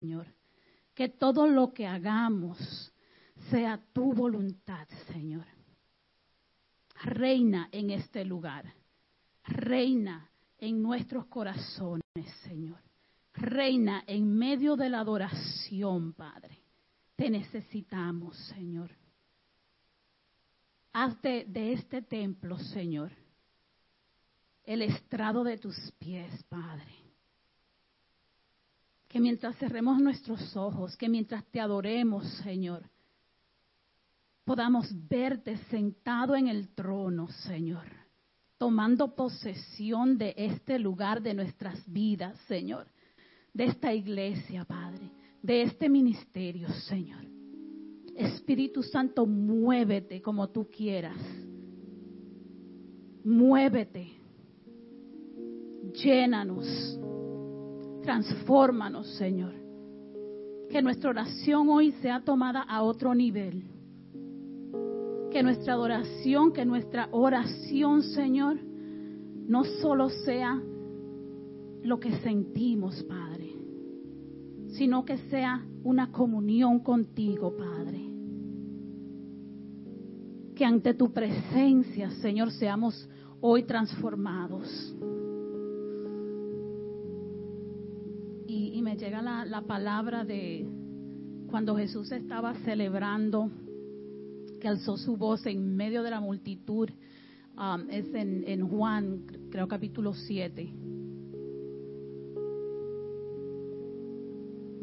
[0.00, 0.26] Señor.
[0.94, 2.92] Que todo lo que hagamos
[3.50, 5.46] sea tu voluntad, Señor.
[7.02, 8.74] Reina en este lugar.
[9.44, 12.02] Reina en nuestros corazones,
[12.42, 12.80] Señor.
[13.34, 16.58] Reina en medio de la adoración, Padre.
[17.14, 18.90] Te necesitamos, Señor.
[20.92, 23.12] Hazte de este templo, Señor,
[24.64, 27.07] el estrado de tus pies, Padre.
[29.08, 32.82] Que mientras cerremos nuestros ojos, que mientras te adoremos, Señor,
[34.44, 37.86] podamos verte sentado en el trono, Señor,
[38.58, 42.86] tomando posesión de este lugar de nuestras vidas, Señor,
[43.52, 45.10] de esta iglesia, Padre,
[45.42, 47.24] de este ministerio, Señor.
[48.14, 51.18] Espíritu Santo, muévete como tú quieras.
[53.24, 54.08] Muévete.
[55.92, 56.98] Llénanos.
[58.02, 59.52] Transfórmanos, Señor.
[60.70, 63.64] Que nuestra oración hoy sea tomada a otro nivel.
[65.30, 68.58] Que nuestra adoración, que nuestra oración, Señor,
[69.48, 70.60] no solo sea
[71.82, 73.54] lo que sentimos, Padre,
[74.68, 78.00] sino que sea una comunión contigo, Padre.
[80.54, 83.08] Que ante tu presencia, Señor, seamos
[83.40, 84.94] hoy transformados.
[88.72, 90.66] Y, me llega la, palabra de
[91.50, 93.50] cuando Jesús estaba celebrando,
[94.60, 96.90] que alzó su voz en medio de la multitud.
[97.56, 100.72] Um, es en, en Juan, creo capítulo 7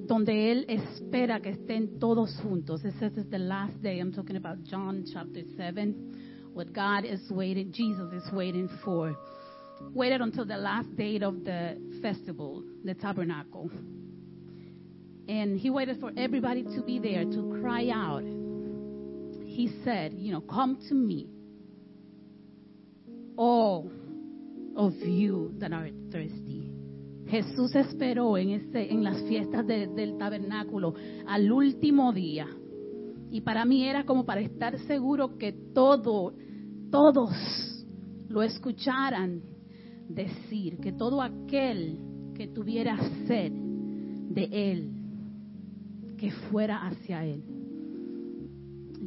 [0.08, 2.84] donde Él espera que estén todos juntos.
[2.86, 4.00] It says it's the last day.
[4.00, 6.52] I'm talking about John chapter 7.
[6.54, 9.18] What God is waiting, Jesus is waiting for.
[9.94, 13.70] Waited until the last day of the festival, the tabernacle.
[15.28, 18.24] And He waited for everybody to be there to cry out.
[19.46, 21.28] He said, You know, come to me,
[23.38, 23.90] all
[24.76, 26.72] of you that are thirsty.
[27.28, 30.94] Jesús esperó en, ese, en las fiestas del tabernáculo
[31.28, 32.48] al último día.
[33.32, 36.34] Y para mí era como para estar seguro que todo,
[36.92, 37.32] todos
[38.30, 39.42] lo escucharan
[40.08, 42.00] decir, que todo aquel
[42.36, 44.92] que tuviera sed de Él,
[46.18, 47.44] que fuera hacia Él.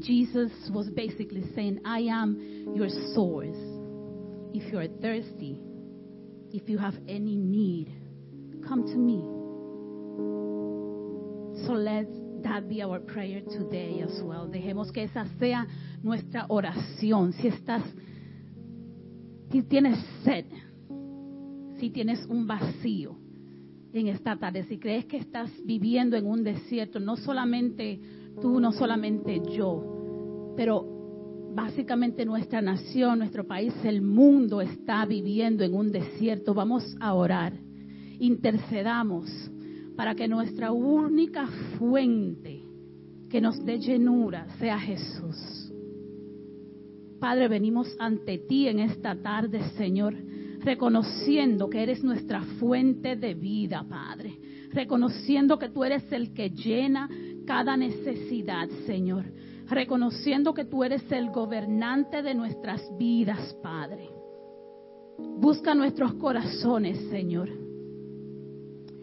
[0.01, 3.59] Jesus was basically saying, I am your source.
[4.55, 5.61] If you are thirsty,
[6.53, 7.89] if you have any need,
[8.67, 9.19] come to me.
[11.67, 12.07] So let
[12.43, 14.47] that be our prayer today as well.
[14.49, 15.67] Dejemos que esa sea
[16.03, 17.33] nuestra oración.
[17.33, 17.83] Si estás,
[19.51, 20.47] si tienes sed,
[21.79, 23.17] si tienes un vacío
[23.93, 28.01] en esta tarde, si crees que estás viviendo en un desierto, no solamente
[28.41, 30.85] tú, no solamente yo, pero
[31.55, 36.55] básicamente nuestra nación, nuestro país, el mundo está viviendo en un desierto.
[36.55, 37.55] Vamos a orar
[38.19, 39.31] intercedamos
[39.97, 41.47] para que nuestra única
[41.79, 42.63] fuente
[43.31, 45.73] que nos dé llenura sea Jesús.
[47.21, 50.15] Padre, venimos ante ti en esta tarde, Señor,
[50.61, 54.39] reconociendo que eres nuestra fuente de vida, Padre.
[54.71, 57.09] Reconociendo que tú eres el que llena
[57.47, 59.25] cada necesidad, Señor.
[59.69, 64.09] Reconociendo que tú eres el gobernante de nuestras vidas, Padre.
[65.39, 67.69] Busca nuestros corazones, Señor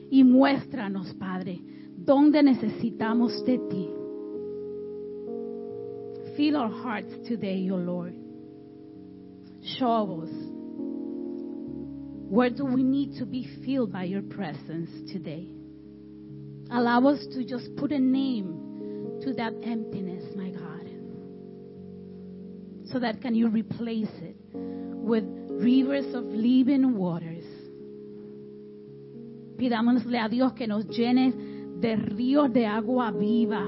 [0.09, 1.61] y muéstranos, Padre,
[1.97, 3.89] dónde necesitamos de ti.
[6.35, 8.13] Fill our hearts today, O Lord.
[9.61, 10.54] Show us
[12.29, 15.47] where do we need to be filled by your presence today.
[16.71, 20.89] Allow us to just put a name to that emptiness, my God.
[22.91, 27.45] So that can you replace it with rivers of living waters
[29.57, 31.33] Pidámosle a Dios que nos llene
[31.79, 33.66] de ríos de agua viva,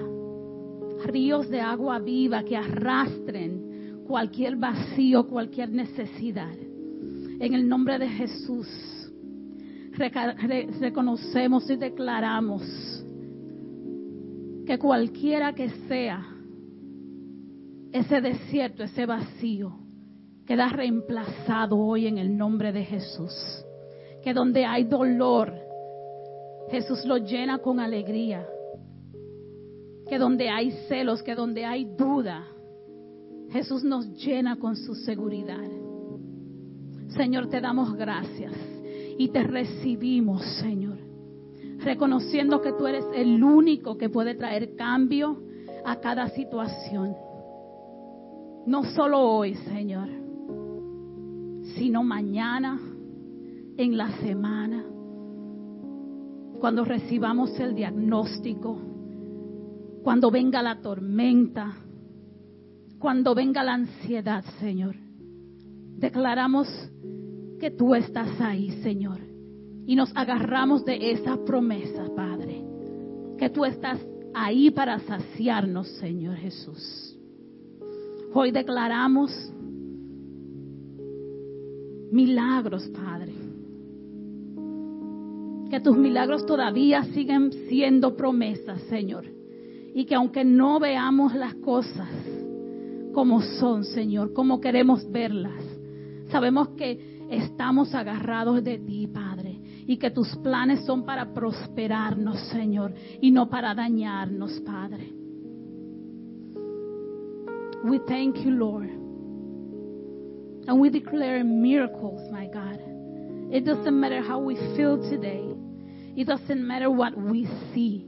[1.05, 6.66] ríos de agua viva que arrastren cualquier vacío, cualquier necesidad.
[7.39, 8.67] En el nombre de Jesús,
[10.79, 12.63] reconocemos y declaramos
[14.65, 16.25] que cualquiera que sea
[17.91, 19.73] ese desierto, ese vacío,
[20.45, 23.33] queda reemplazado hoy en el nombre de Jesús.
[24.23, 25.53] Que donde hay dolor,
[26.69, 28.45] Jesús lo llena con alegría.
[30.09, 32.45] Que donde hay celos, que donde hay duda,
[33.51, 35.86] Jesús nos llena con su seguridad.
[37.17, 38.53] Señor, te damos gracias
[39.17, 40.97] y te recibimos, Señor.
[41.79, 45.41] reconociendo que tú eres el único que puede traer cambio
[45.85, 47.15] a cada situación.
[48.65, 50.09] No solo hoy, Señor,
[51.75, 52.79] sino mañana,
[53.77, 54.83] en la semana,
[56.59, 58.77] cuando recibamos el diagnóstico,
[60.03, 61.77] cuando venga la tormenta,
[62.99, 65.06] cuando venga la ansiedad, Señor.
[65.97, 66.67] Declaramos
[67.59, 69.19] que tú estás ahí, Señor.
[69.87, 72.63] Y nos agarramos de esa promesa, Padre.
[73.37, 73.99] Que tú estás
[74.33, 77.17] ahí para saciarnos, Señor Jesús.
[78.33, 79.31] Hoy declaramos
[82.11, 83.33] milagros, Padre.
[85.71, 89.25] Que tus milagros todavía siguen siendo promesas, Señor.
[89.95, 92.09] Y que aunque no veamos las cosas
[93.13, 95.66] como son, Señor, como queremos verlas,
[96.29, 99.59] sabemos que estamos agarrados de ti, Padre.
[99.85, 105.13] Y que tus planes son para prosperarnos, Señor, y no para dañarnos, Padre.
[107.83, 108.89] We thank you, Lord.
[110.67, 112.79] And we declare miracles, my God.
[113.49, 115.55] It doesn't matter how we feel today.
[116.17, 118.05] It doesn't matter what we see.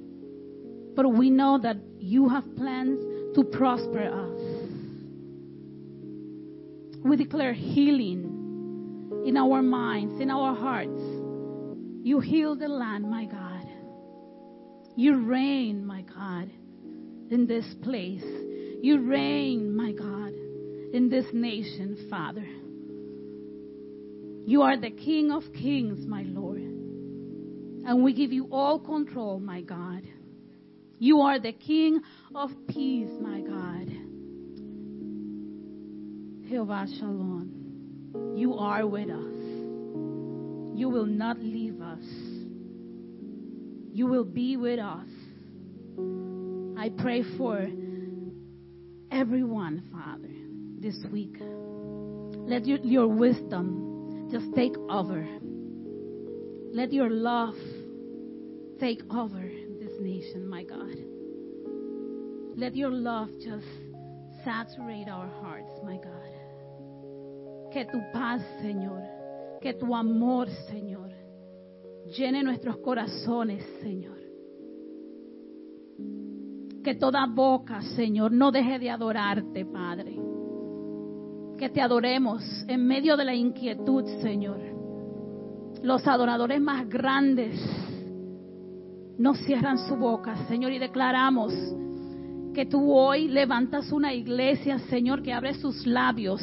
[0.95, 2.99] But we know that you have plans
[3.35, 4.48] to prosper us.
[7.03, 11.01] We declare healing in our minds, in our hearts.
[12.03, 13.65] You heal the land, my God.
[14.95, 16.49] You reign, my God,
[17.31, 18.23] in this place.
[18.81, 20.33] You reign, my God,
[20.93, 22.45] in this nation, Father.
[24.45, 26.61] You are the King of kings, my Lord.
[26.61, 30.03] And we give you all control, my God.
[30.97, 32.01] You are the King
[32.35, 34.08] of peace, my God.
[36.49, 38.33] Jehovah Shalom.
[38.35, 39.35] You are with us.
[40.75, 42.03] You will not leave us.
[43.93, 45.05] You will be with us.
[46.75, 47.67] I pray for
[49.11, 50.33] everyone, Father,
[50.79, 51.35] this week.
[52.49, 55.27] Let your, your wisdom just take over.
[56.73, 57.53] Let your love
[58.79, 60.95] take over this nation, my God.
[62.57, 63.67] Let your love just
[64.43, 66.18] saturate our hearts, my God.
[67.71, 69.01] Que tu paz, Señor,
[69.61, 71.11] que tu amor, Señor,
[72.17, 74.17] llene nuestros corazones, Señor.
[76.83, 80.17] Que toda boca, Señor, no deje de adorarte, Padre.
[81.57, 84.59] Que te adoremos en medio de la inquietud, Señor.
[85.83, 87.59] Los adoradores más grandes
[89.17, 91.53] no cierran su boca, Señor, y declaramos
[92.53, 96.41] que tú hoy levantas una iglesia, Señor, que abre sus labios,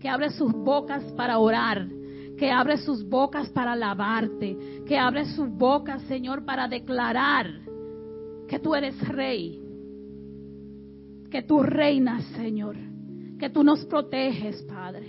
[0.00, 1.86] que abre sus bocas para orar,
[2.38, 7.46] que abre sus bocas para alabarte, que abre sus bocas, Señor, para declarar
[8.48, 9.62] que tú eres rey,
[11.30, 12.76] que tú reinas, Señor,
[13.38, 15.06] que tú nos proteges, Padre.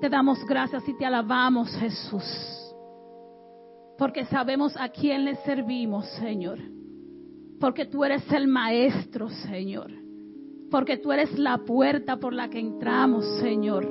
[0.00, 2.24] Te damos gracias y te alabamos, Jesús,
[3.98, 6.58] porque sabemos a quién le servimos, Señor,
[7.60, 9.90] porque tú eres el Maestro, Señor,
[10.70, 13.86] porque tú eres la puerta por la que entramos, Señor,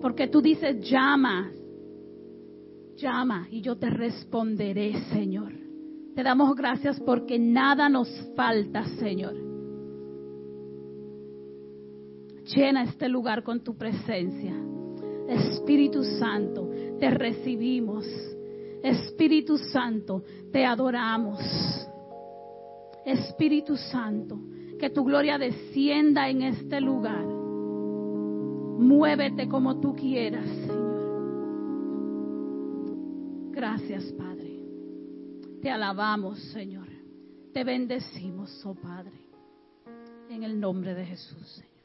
[0.00, 1.50] porque tú dices, llama,
[2.96, 5.52] llama y yo te responderé, Señor.
[6.14, 9.34] Te damos gracias porque nada nos falta, Señor.
[12.54, 14.54] Llena este lugar con tu presencia.
[15.28, 18.06] Espíritu Santo, te recibimos.
[18.82, 21.40] Espíritu Santo, te adoramos.
[23.04, 24.38] Espíritu Santo,
[24.78, 27.24] que tu gloria descienda en este lugar.
[28.78, 30.86] Muévete como tú quieras, Señor.
[33.52, 34.64] Gracias, Padre.
[35.62, 36.88] Te alabamos, Señor.
[37.52, 39.18] Te bendecimos, oh Padre.
[40.28, 41.75] En el nombre de Jesús, Señor.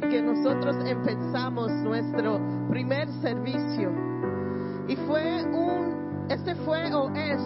[0.00, 3.92] Que nosotros empezamos nuestro primer servicio.
[4.88, 7.40] Y fue un, este fue o es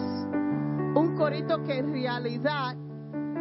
[0.95, 2.75] un corito que en realidad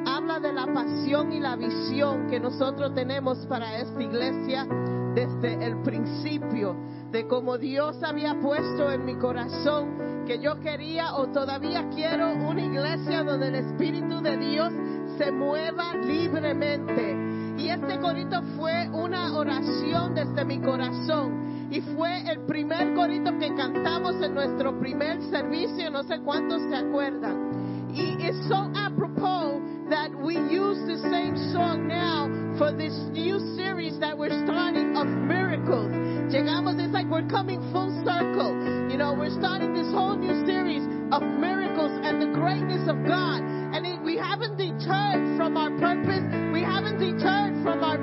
[0.06, 4.66] habla de la pasión y la visión que nosotros tenemos para esta iglesia
[5.14, 6.76] desde el principio,
[7.10, 12.62] de cómo Dios había puesto en mi corazón que yo quería o todavía quiero una
[12.62, 14.72] iglesia donde el Espíritu de Dios
[15.16, 17.37] se mueva libremente.
[17.58, 21.68] Y este corito fue una oración desde mi corazón.
[21.70, 26.76] Y fue el primer corito que cantamos en nuestro primer servicio, no sé cuántos se
[26.76, 27.90] acuerdan.
[27.92, 33.98] Y es so apropos that we use the same song now for this new series
[33.98, 35.90] that we're starting of miracles.
[36.30, 38.54] Llegamos, it's like we're coming full circle.
[38.88, 43.42] You know, we're starting this whole new series of miracles and the greatness of God.
[43.42, 45.97] And it, we haven't deterred from our purpose.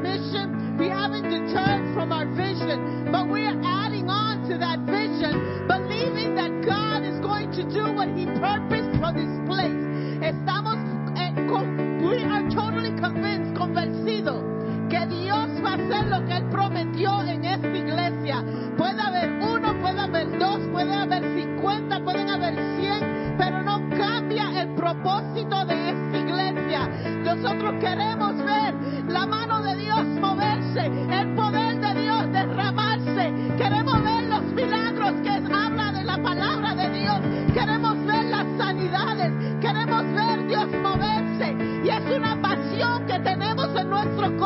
[0.06, 0.78] Mission.
[0.78, 3.10] We haven't deterred from our vision.
[3.12, 7.84] But we are adding on to that vision, believing that God is going to do
[7.98, 9.82] what He purposed for this place.
[10.22, 10.80] Estamos,
[11.18, 11.34] eh,
[12.06, 14.44] we are totally convinced, convencidos,
[14.89, 18.44] que Dios va a hacer lo que Él prometió en esta iglesia.
[18.78, 24.62] Puede haber uno, puede haber dos, puede haber cincuenta, pueden haber cien, pero no cambia
[24.62, 26.88] el propósito de esta iglesia.
[27.24, 28.25] Nosotros queremos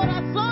[0.05, 0.48] nuestros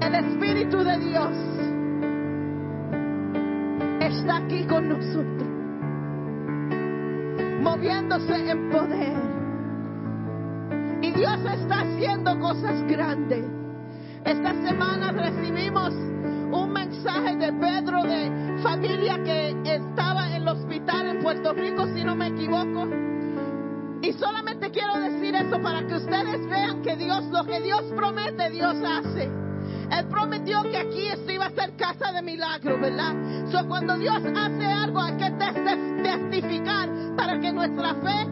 [0.00, 1.30] El Espíritu de Dios
[4.00, 5.48] está aquí con nosotros,
[7.62, 9.16] moviéndose en poder.
[11.02, 13.44] Y Dios está haciendo cosas grandes.
[14.24, 21.22] Esta semana recibimos un mensaje de Pedro de familia que estaba en el hospital en
[21.22, 23.11] Puerto Rico, si no me equivoco.
[24.22, 28.76] Solamente quiero decir eso para que ustedes vean que Dios, lo que Dios promete, Dios
[28.76, 29.24] hace.
[29.90, 33.14] Él prometió que aquí esto iba a ser casa de milagro, ¿verdad?
[33.50, 38.26] So, cuando Dios hace algo hay que tes- testificar para que nuestra fe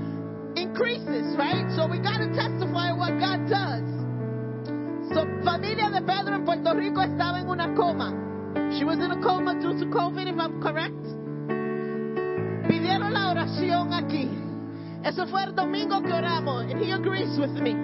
[0.55, 1.69] increases, right?
[1.75, 3.83] So we got to testify what God does.
[5.13, 8.15] So, familia de Pedro en Puerto Rico estaba en una coma.
[8.79, 10.95] She was in a coma due to COVID, if I'm correct.
[12.69, 14.31] Pidieron la oración aquí.
[15.05, 16.65] Eso fue el domingo que oramos.
[16.65, 17.77] And he agrees with me.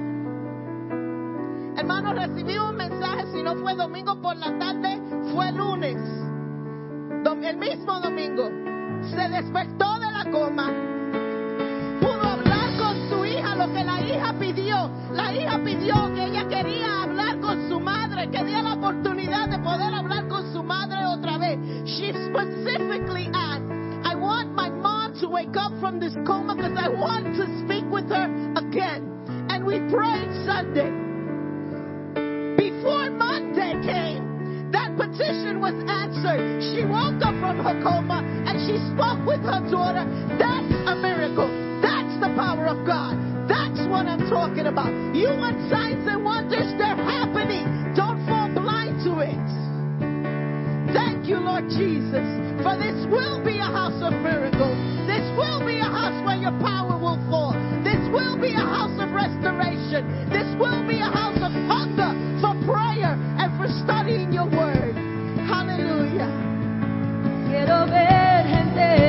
[1.78, 5.00] Hermanos, recibí un mensaje, si no fue domingo por la tarde,
[5.32, 5.96] fue lunes.
[7.46, 8.48] El mismo domingo.
[9.10, 10.68] Se despertó de la coma.
[12.00, 14.90] Pudo hablar con su hija lo que la hija pidió.
[15.12, 19.94] La hija pidió que ella quería hablar con su madre, quería la oportunidad de poder
[19.94, 21.58] hablar con su madre otra vez.
[21.84, 23.28] She specifically
[25.36, 28.24] wake up from this coma because I want to speak with her
[28.56, 29.04] again.
[29.52, 30.88] And we prayed Sunday.
[32.56, 36.64] Before Monday came, that petition was answered.
[36.72, 40.08] She woke up from her coma and she spoke with her daughter.
[40.40, 41.52] That's a miracle.
[41.84, 43.20] That's the power of God.
[43.44, 44.88] That's what I'm talking about.
[45.12, 46.72] You want signs and wonders?
[46.80, 47.75] They're happening.
[51.26, 52.22] You, Lord Jesus,
[52.62, 54.78] for this will be a house of miracles.
[55.10, 57.50] This will be a house where your power will fall.
[57.82, 60.06] This will be a house of restoration.
[60.30, 64.94] This will be a house of hunger for prayer and for studying your word.
[65.50, 66.30] Hallelujah.
[67.50, 69.05] Quiero ver gente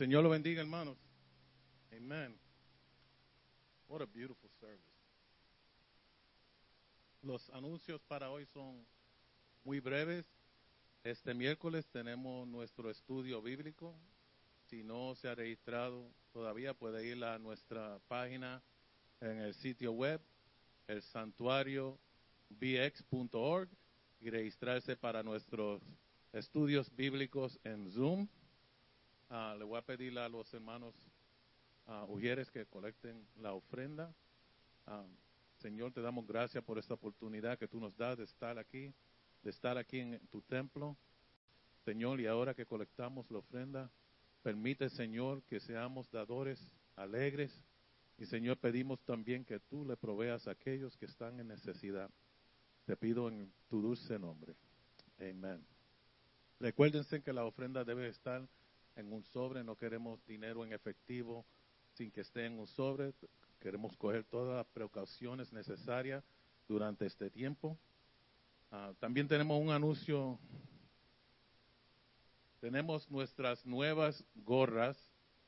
[0.00, 0.96] Señor lo bendiga, hermanos.
[1.94, 2.34] Amen.
[3.86, 4.80] What a beautiful service.
[7.22, 8.86] Los anuncios para hoy son
[9.62, 10.24] muy breves.
[11.04, 13.94] Este miércoles tenemos nuestro estudio bíblico.
[14.70, 18.62] Si no se ha registrado todavía, puede ir a nuestra página
[19.20, 20.18] en el sitio web,
[20.86, 21.98] el santuario
[22.48, 23.68] bx.org
[24.18, 25.82] y registrarse para nuestros
[26.32, 28.28] estudios bíblicos en Zoom.
[29.32, 30.92] Ah, le voy a pedir a los hermanos
[31.86, 32.18] uh,
[32.52, 34.12] que colecten la ofrenda.
[34.88, 35.06] Ah,
[35.58, 38.92] Señor, te damos gracias por esta oportunidad que tú nos das de estar aquí,
[39.44, 40.96] de estar aquí en tu templo.
[41.84, 43.88] Señor, y ahora que colectamos la ofrenda,
[44.42, 47.52] permite, Señor, que seamos dadores alegres.
[48.18, 52.10] Y Señor, pedimos también que tú le proveas a aquellos que están en necesidad.
[52.84, 54.56] Te pido en tu dulce nombre.
[55.20, 55.64] Amén.
[56.58, 58.48] Recuérdense que la ofrenda debe estar
[59.00, 61.44] en un sobre, no queremos dinero en efectivo
[61.94, 63.12] sin que esté en un sobre,
[63.58, 66.22] queremos coger todas las precauciones necesarias
[66.68, 67.76] durante este tiempo.
[68.70, 70.38] Ah, también tenemos un anuncio,
[72.60, 74.96] tenemos nuestras nuevas gorras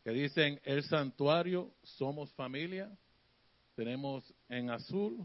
[0.03, 2.91] que dicen el santuario, somos familia,
[3.77, 5.25] tenemos en azul,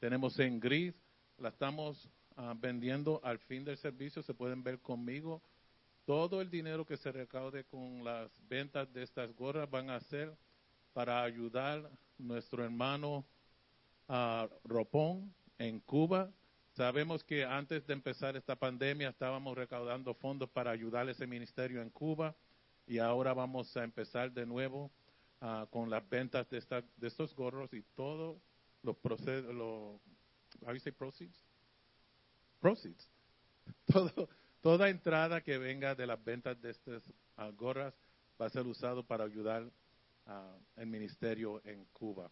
[0.00, 0.94] tenemos en gris,
[1.38, 5.40] la estamos ah, vendiendo al fin del servicio, se pueden ver conmigo
[6.10, 10.36] todo el dinero que se recaude con las ventas de estas gorras van a ser
[10.92, 13.24] para ayudar a nuestro hermano
[14.08, 16.28] uh, Ropón en Cuba.
[16.72, 21.80] Sabemos que antes de empezar esta pandemia estábamos recaudando fondos para ayudar a ese ministerio
[21.80, 22.34] en Cuba
[22.88, 24.90] y ahora vamos a empezar de nuevo
[25.42, 28.40] uh, con las ventas de, esta, de estos gorros y todo
[28.82, 30.00] los procesos, lo,
[30.66, 31.38] how you say proceeds?
[32.60, 33.08] Proceeds.
[33.86, 34.28] Todo,
[34.60, 37.02] Toda entrada que venga de las ventas de estas
[37.38, 37.94] uh, gorras
[38.40, 39.70] va a ser usado para ayudar
[40.76, 42.30] al ministerio en Cuba.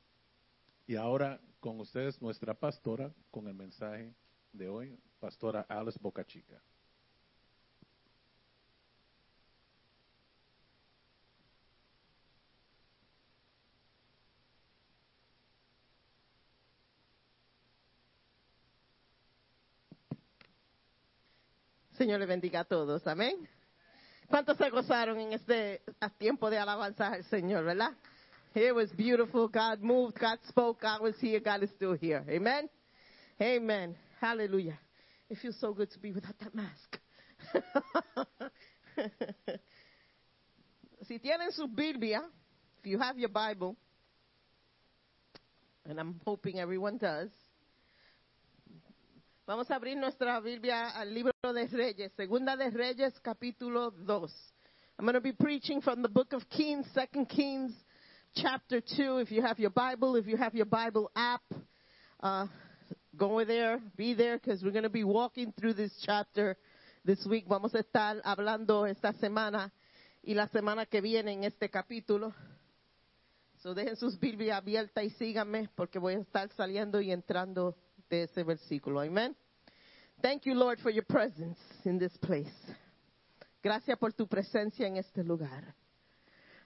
[0.87, 4.15] Y ahora con ustedes nuestra pastora con el mensaje
[4.53, 6.63] de hoy, pastora Alice Bocachica.
[21.99, 23.05] Señor le bendiga a todos.
[23.09, 23.49] Amén.
[24.29, 25.83] ¿Cuántos se gozaron en este
[26.17, 27.93] tiempo de alabanza al Señor, verdad?
[28.55, 29.49] It was beautiful.
[29.49, 30.17] God moved.
[30.17, 30.81] God spoke.
[30.81, 31.41] God was here.
[31.41, 32.25] God is still here.
[32.29, 32.71] Amen.
[33.41, 33.97] Amen.
[34.21, 34.79] Hallelujah.
[35.29, 37.01] It feels so good to be without that mask.
[41.09, 42.23] si tienen su Biblia,
[42.79, 43.77] if you have your Bible,
[45.85, 47.31] and I'm hoping everyone does,
[49.49, 54.31] Vamos a abrir nuestra Biblia al libro de Reyes, Segunda de Reyes, capítulo 2.
[54.99, 57.73] I'm going to be preaching from the book of Kings, Second Kings,
[58.35, 59.21] chapter 2.
[59.21, 61.41] If you have your Bible, if you have your Bible app,
[62.21, 62.47] uh,
[63.17, 66.59] go there, be there, because we're going to be walking through this chapter
[67.07, 67.47] this week.
[67.49, 69.73] Vamos a estar hablando esta semana
[70.23, 72.35] y la semana que viene en este capítulo.
[73.63, 77.79] So dejen sus Biblias abiertas y síganme porque voy a estar saliendo y entrando
[78.09, 79.01] de ese versículo.
[79.01, 79.35] Amén.
[80.21, 82.53] Thank you, Lord, for your presence in this place.
[83.63, 85.75] Gracias por tu presencia en este lugar.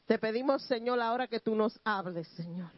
[0.07, 2.71] Te pedimos, Señor, ahora que tú nos hables, Señor.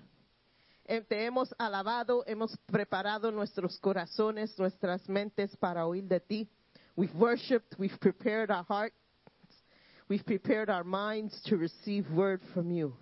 [0.86, 6.48] Eh, te hemos alabado, hemos preparado nuestros corazones, nuestras mentes para oír de ti.
[6.96, 8.94] We've worshiped, we've prepared our hearts,
[10.08, 12.94] we've prepared our minds to receive word from you.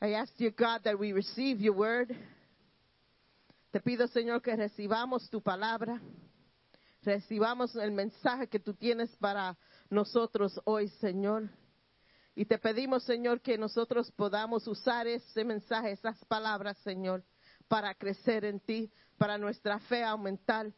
[0.00, 2.16] I ask you, God, that we receive your word
[3.70, 6.00] te pido, Señor, que recibamos tu palabra,
[7.02, 9.56] recibamos el mensaje que tú tienes para
[9.90, 11.50] nosotros hoy, Señor.
[12.34, 17.24] Y te pedimos, Señor, que nosotros podamos usar ese mensaje, esas palabras, Señor,
[17.66, 20.72] para crecer en ti, para nuestra fe aumentar,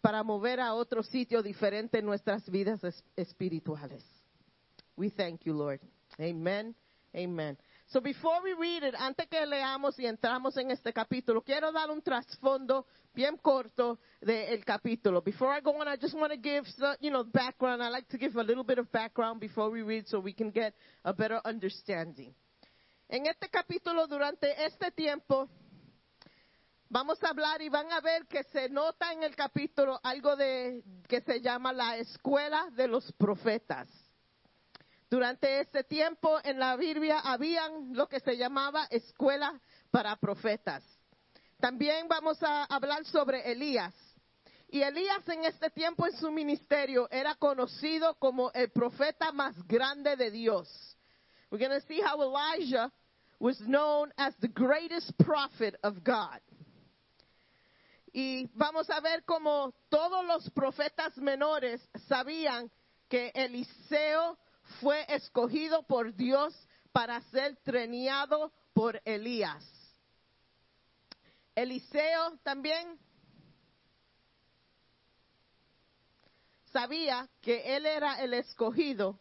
[0.00, 2.80] para mover a otro sitio diferente en nuestras vidas
[3.16, 4.04] espirituales.
[4.96, 5.80] We thank you, Lord.
[6.18, 6.74] Amen.
[7.14, 7.58] Amen.
[7.92, 11.90] So before we read it, antes que leamos y entramos en este capítulo, quiero dar
[11.90, 15.20] un trasfondo bien corto del capítulo.
[15.20, 16.64] Before I go on, I just want to give,
[17.00, 17.82] you know, background.
[17.82, 20.50] I like to give a little bit of background before we read so we can
[20.50, 20.74] get
[21.04, 22.34] a better understanding.
[23.10, 25.50] En este capítulo, durante este tiempo,
[26.88, 30.82] vamos a hablar y van a ver que se nota en el capítulo algo de
[31.06, 33.86] que se llama la escuela de los profetas.
[35.12, 39.60] Durante este tiempo en la Biblia habían lo que se llamaba escuela
[39.90, 40.82] para profetas.
[41.60, 43.92] También vamos a hablar sobre Elías.
[44.70, 50.16] Y Elías en este tiempo en su ministerio era conocido como el profeta más grande
[50.16, 50.96] de Dios.
[51.50, 52.90] We're going to see how Elijah
[53.38, 56.40] was known as the greatest prophet of God.
[58.14, 62.70] Y vamos a ver cómo todos los profetas menores sabían
[63.10, 64.38] que Eliseo
[64.80, 66.54] fue escogido por Dios
[66.92, 69.64] para ser treneado por Elías.
[71.54, 72.98] Eliseo también
[76.72, 79.20] sabía que él era el escogido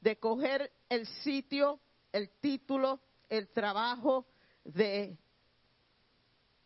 [0.00, 1.80] de coger el sitio,
[2.12, 4.26] el título, el trabajo
[4.64, 5.16] de,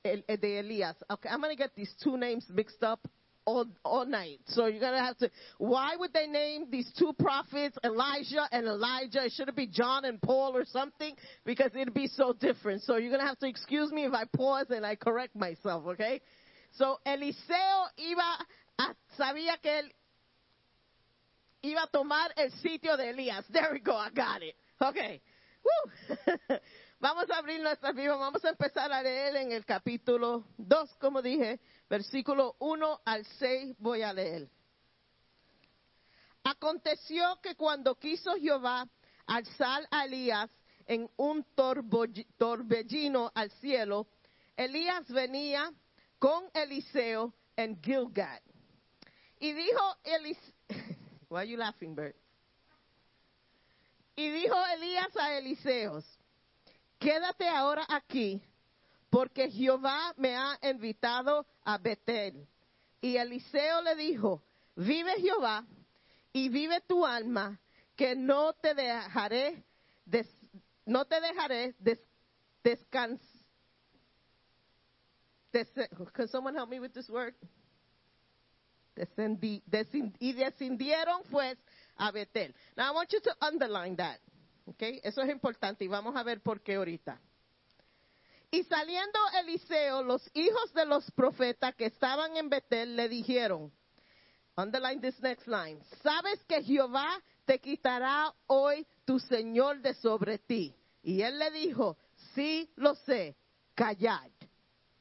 [0.02, 0.96] de Elías.
[1.08, 3.00] Okay, I'm going to get these two names mixed up
[3.48, 4.40] all, all night.
[4.48, 8.66] So you're going to have to, why would they name these two prophets, Elijah and
[8.66, 9.24] Elijah?
[9.24, 11.14] It should be John and Paul or something
[11.46, 12.82] because it'd be so different.
[12.82, 15.86] So you're going to have to excuse me if I pause and I correct myself,
[15.86, 16.20] okay?
[16.72, 18.44] So Eliseo iba
[18.78, 19.90] a, sabía que él
[21.62, 23.44] iba a tomar el sitio de Elías.
[23.50, 24.54] There we go, I got it.
[24.80, 25.22] Okay.
[25.64, 26.58] Woo.
[27.00, 31.22] Vamos a abrir nuestra Biblia, vamos a empezar a leer en el capítulo 2, como
[31.22, 34.48] dije, versículo 1 al 6 voy a leer.
[36.44, 38.88] Aconteció que cuando quiso Jehová
[39.26, 40.50] alzar a Elías
[40.86, 41.44] en un
[42.38, 44.06] torbellino al cielo,
[44.56, 45.70] Elías venía
[46.18, 48.40] con Eliseo en Gilgad.
[54.16, 56.02] Y dijo Elías a Eliseo,
[56.98, 58.42] quédate ahora aquí,
[59.10, 62.46] porque Jehová me ha invitado a Betel.
[63.00, 64.42] Y Eliseo le dijo,
[64.74, 65.64] vive Jehová
[66.32, 67.58] y vive tu alma,
[67.96, 69.64] que no te dejaré,
[70.04, 70.28] des-
[70.84, 71.98] no te dejaré des,
[72.62, 73.26] descansar.
[76.12, 77.34] Can someone help me with this word?
[78.94, 81.56] Descendi- descend- y descendieron pues
[81.96, 82.54] a Betel.
[82.76, 84.18] Now I want you to underline that.
[84.68, 85.00] Okay?
[85.02, 87.18] Eso es importante y vamos a ver por qué ahorita.
[88.50, 93.70] Y saliendo Eliseo, los hijos de los profetas que estaban en Betel le dijeron,
[94.56, 100.74] underline this next line, sabes que Jehová te quitará hoy tu Señor de sobre ti.
[101.02, 101.98] Y él le dijo,
[102.34, 103.36] sí lo sé,
[103.74, 104.30] callad.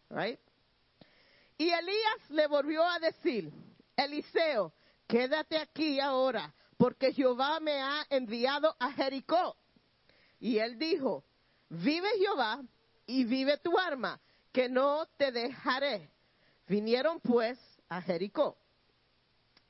[0.09, 0.39] Right?
[1.57, 3.51] Y Elías le volvió a decir,
[3.95, 4.73] Eliseo,
[5.07, 9.55] quédate aquí ahora, porque Jehová me ha enviado a Jericó.
[10.39, 11.23] Y él dijo,
[11.69, 12.61] vive Jehová
[13.07, 14.19] y vive tu arma,
[14.51, 16.11] que no te dejaré.
[16.67, 17.57] Vinieron pues
[17.89, 18.57] a Jericó.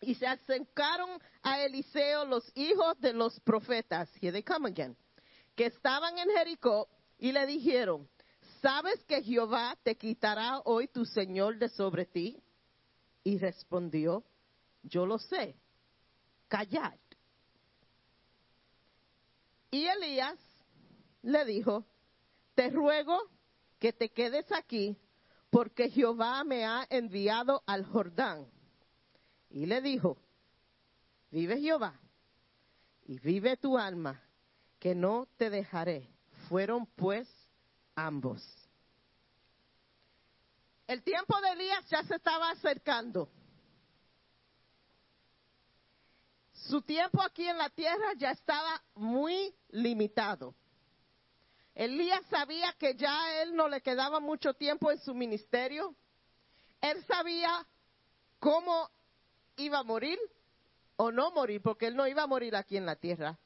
[0.01, 1.09] Y se acercaron
[1.41, 4.95] a Eliseo los hijos de los profetas, here they come again,
[5.55, 8.07] que estaban en Jericó y le dijeron,
[8.61, 12.41] ¿sabes que Jehová te quitará hoy tu Señor de sobre ti?
[13.23, 14.23] Y respondió,
[14.83, 15.55] yo lo sé,
[16.47, 16.97] callad.
[19.71, 20.39] Y Elías
[21.23, 21.85] le dijo,
[22.57, 23.21] te ruego
[23.77, 24.97] que te quedes aquí,
[25.51, 28.47] porque Jehová me ha enviado al Jordán.
[29.51, 30.17] Y le dijo,
[31.29, 31.93] vive Jehová
[33.05, 34.19] y vive tu alma,
[34.79, 36.09] que no te dejaré.
[36.49, 37.29] Fueron pues
[37.93, 38.43] ambos.
[40.87, 43.29] El tiempo de Elías ya se estaba acercando.
[46.53, 50.55] Su tiempo aquí en la tierra ya estaba muy limitado.
[51.77, 55.95] Elías sabía que ya él no le quedaba mucho tiempo en su ministerio.
[56.81, 57.67] Él sabía
[58.39, 58.89] cómo
[59.57, 60.17] iba a morir
[60.95, 63.37] o no morir, porque él no iba a morir aquí en la tierra.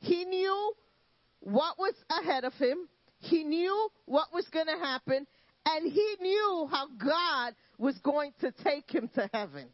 [0.00, 0.74] He knew
[1.40, 2.88] what was ahead of him.
[3.18, 5.26] He knew what was going to happen.
[5.66, 9.68] And he knew how God was going to take him to heaven.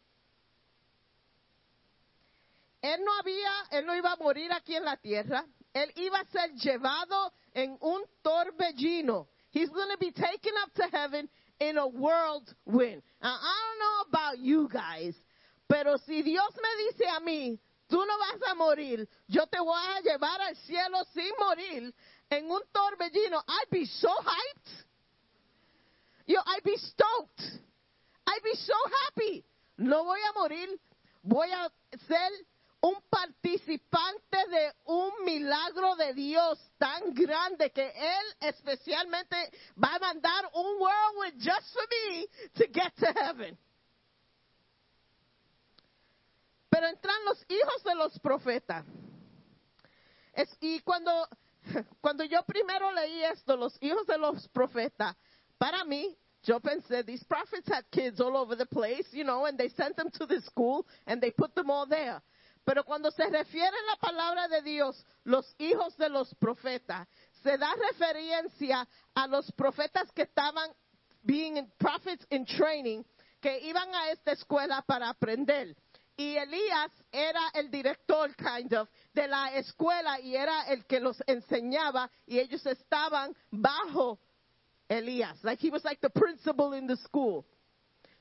[2.83, 5.47] Él no había, él no iba a morir aquí en la tierra.
[5.75, 9.29] Él iba a ser llevado en un torbellino.
[9.51, 13.03] He's going to be taken up to heaven in a whirlwind.
[13.23, 15.15] Now, I don't know about you guys,
[15.69, 17.59] pero si Dios me dice a mí,
[17.89, 21.93] tú no vas a morir, yo te voy a llevar al cielo sin morir
[22.31, 24.85] en un torbellino, I'd be so hyped.
[26.27, 27.43] Yo, I'd be stoked.
[28.27, 29.45] I'd be so happy.
[29.79, 30.69] No voy a morir,
[31.25, 31.69] voy a
[32.07, 32.31] ser
[32.83, 39.37] un participante de un milagro de Dios tan grande que Él especialmente
[39.83, 43.59] va a mandar un whirlwind just for me to get to heaven.
[46.71, 48.87] Pero entran los hijos de los profetas.
[50.61, 51.29] Y cuando,
[52.01, 55.17] cuando yo primero leí esto, los hijos de los profetas,
[55.59, 59.59] para mí yo pensé, these prophets had kids all over the place, you know, and
[59.59, 62.23] they sent them to the school and they put them all there.
[62.65, 67.09] Pero cuando se refiere en la palabra de Dios, los hijos de los profetas,
[67.43, 70.71] se da referencia a los profetas que estaban
[71.23, 73.03] being prophets in training,
[73.41, 75.75] que iban a esta escuela para aprender.
[76.17, 81.17] Y Elías era el director, kind of, de la escuela y era el que los
[81.27, 84.21] enseñaba y ellos estaban bajo
[84.87, 85.43] Elías.
[85.43, 87.47] Like he was like the principal in the school.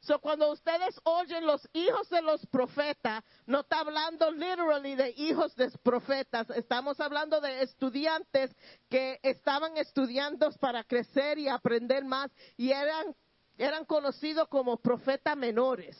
[0.02, 5.56] So cuando ustedes oyen los hijos de los profetas, no está hablando literally de hijos
[5.56, 8.56] de profetas, estamos hablando de estudiantes
[8.89, 13.14] que estaban estudiando para crecer y aprender más y eran,
[13.58, 15.97] eran conocidos como profetas menores.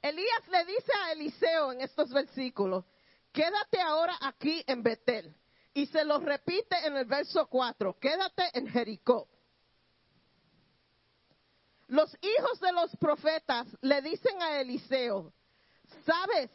[0.00, 2.84] Elías le dice a Eliseo en estos versículos,
[3.32, 5.34] quédate ahora aquí en Betel.
[5.74, 9.28] Y se lo repite en el verso 4, quédate en Jericó.
[11.88, 15.32] Los hijos de los profetas le dicen a Eliseo,
[16.04, 16.50] ¿sabes?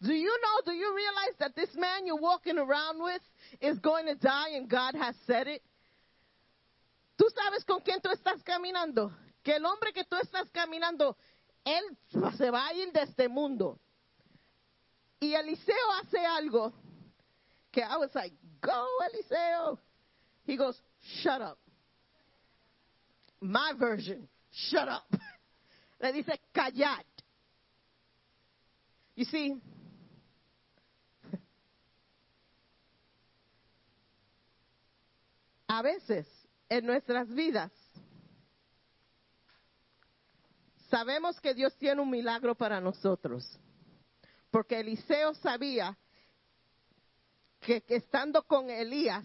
[0.00, 3.20] Do you know, do you realize that this man you're walking around with
[3.60, 5.62] is going to die and God has said it?
[7.18, 9.12] ¿Tú sabes con quién tú estás caminando?
[9.42, 11.16] Que el hombre que tú estás caminando,
[11.66, 11.98] él
[12.38, 13.78] se va a ir de este mundo.
[15.20, 16.72] Y Eliseo hace algo
[17.70, 19.78] que I was like, go Eliseo.
[20.46, 20.80] He goes,
[21.22, 21.58] shut up.
[23.40, 25.04] My version, shut up.
[26.00, 27.04] Le dice, callad.
[29.14, 29.60] You see,
[35.68, 36.26] a veces
[36.70, 37.70] en nuestras vidas
[40.90, 43.58] sabemos que Dios tiene un milagro para nosotros.
[44.50, 45.96] Porque Eliseo sabía
[47.60, 49.24] que, que estando con Elías,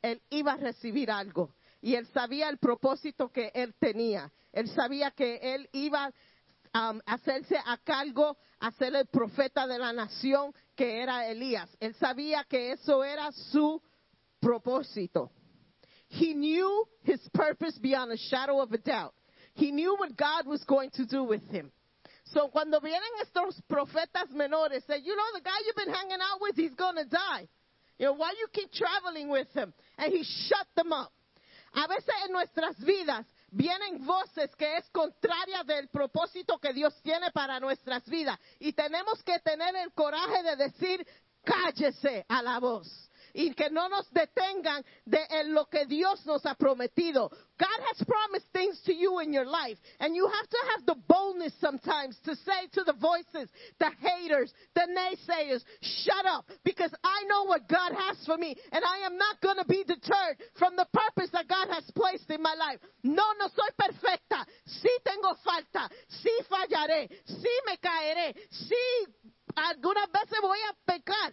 [0.00, 1.54] él iba a recibir algo.
[1.80, 4.30] Y él sabía el propósito que él tenía.
[4.52, 6.12] Él sabía que él iba
[6.72, 11.68] a hacerse a cargo, a ser el profeta de la nación que era Elías.
[11.80, 13.82] Él sabía que eso era su
[14.40, 15.30] propósito.
[16.08, 19.14] He knew his purpose beyond a shadow of a doubt.
[19.54, 21.70] He knew what God was going to do with him.
[22.24, 26.40] So cuando vienen estos profetas menores, say, you know, the guy you've been hanging out
[26.40, 27.48] with, he's going to die.
[27.98, 29.72] You know, why you keep traveling with him?
[29.98, 31.12] And he shut them up.
[31.72, 37.30] A veces en nuestras vidas vienen voces que es contraria del propósito que Dios tiene
[37.30, 38.38] para nuestras vidas.
[38.58, 41.06] Y tenemos que tener el coraje de decir,
[41.44, 43.09] cállese a la voz.
[43.34, 47.30] Y que no nos detengan de lo que Dios nos ha prometido.
[47.58, 49.78] God has promised things to you in your life.
[50.00, 54.52] And you have to have the boldness sometimes to say to the voices, the haters,
[54.74, 56.46] the naysayers, shut up.
[56.64, 58.56] Because I know what God has for me.
[58.72, 62.30] And I am not going to be deterred from the purpose that God has placed
[62.30, 62.80] in my life.
[63.02, 64.46] No, no soy perfecta.
[64.66, 65.90] Sí tengo falta.
[66.08, 67.08] Sí fallaré.
[67.26, 68.34] Sí me caeré.
[68.50, 69.06] Sí
[69.56, 71.32] algunas veces voy a pecar.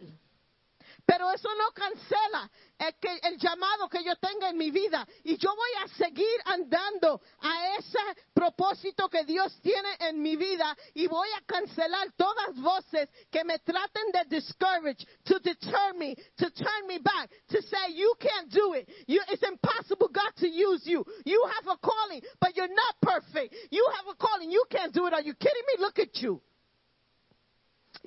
[1.07, 5.07] Pero eso no cancela el, que, el llamado que yo tenga en mi vida.
[5.23, 7.97] Y yo voy a seguir andando a ese
[8.33, 10.75] propósito que Dios tiene en mi vida.
[10.95, 16.51] Y voy a cancelar todas voces que me traten de discourage, to deter me, to
[16.51, 18.89] turn me back, to say, you can't do it.
[19.07, 21.05] You, it's impossible, God, to use you.
[21.23, 23.55] You have a calling, but you're not perfect.
[23.71, 24.51] You have a calling.
[24.51, 25.13] You can't do it.
[25.13, 25.75] Are you kidding me?
[25.79, 26.41] Look at you.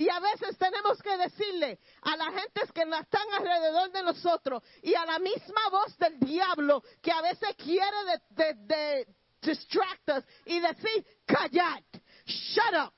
[0.00, 4.94] Y a veces tenemos que decirle a la gente que están alrededor de nosotros y
[4.94, 9.06] a la misma voz del diablo que a veces quiere de, de
[9.42, 11.82] distract us y decir, callad,
[12.24, 12.94] shut up.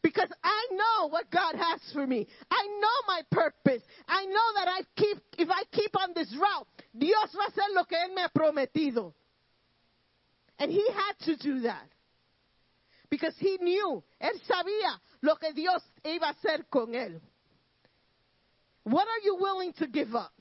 [0.00, 2.26] Because I know what God has for me.
[2.50, 3.82] I know my purpose.
[4.08, 7.74] I know that I keep, if I keep on this route, Dios va a hacer
[7.74, 9.12] lo que Él me ha prometido.
[10.58, 11.86] And He had to do that.
[13.12, 17.20] Because he knew, él sabía lo que Dios iba a hacer con él.
[18.84, 20.32] What are you willing to give up?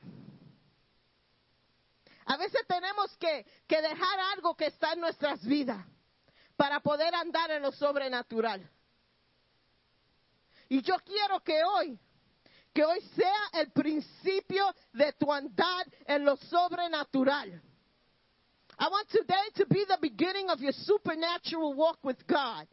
[2.27, 5.85] A veces tenemos que, que dejar algo que está en nuestras vidas
[6.55, 8.65] para poder andar en lo sobrenatural.
[10.69, 11.99] Y yo quiero que hoy,
[12.73, 17.61] que hoy sea el principio de tu andar en lo sobrenatural.
[18.81, 22.65] I want today to be the beginning of your supernatural walk with God.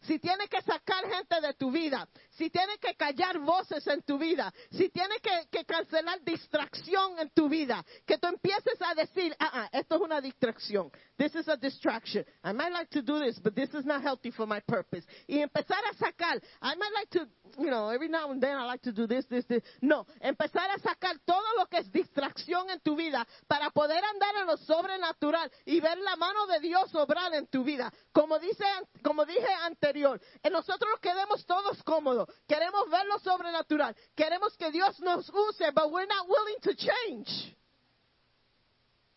[0.00, 4.18] Si tienes que sacar gente de tu vida, si tiene que callar voces en tu
[4.18, 9.50] vida, si tiene que, cancelar distracción en tu vida, que tú empieces a decir, ah,
[9.52, 10.90] ah, esto es una distracción.
[11.16, 12.24] This is a distraction.
[12.42, 15.06] I might like to do this, but this is not healthy for my purpose.
[15.26, 17.28] Y empezar a sacar, I might like to,
[17.58, 19.62] you know, every now and then I like to do this, this, this.
[19.80, 24.36] No, empezar a sacar todo lo que es distracción en tu vida para poder andar
[24.40, 27.92] en lo sobrenatural y ver la mano de Dios obrar en tu vida.
[28.12, 28.64] Como dice,
[29.02, 30.20] como dije anterior,
[30.50, 32.21] nosotros nos quedemos todos cómodos.
[32.46, 33.96] Queremos ver lo sobrenatural.
[34.14, 37.56] Queremos que Dios nos use, but we're not willing to change.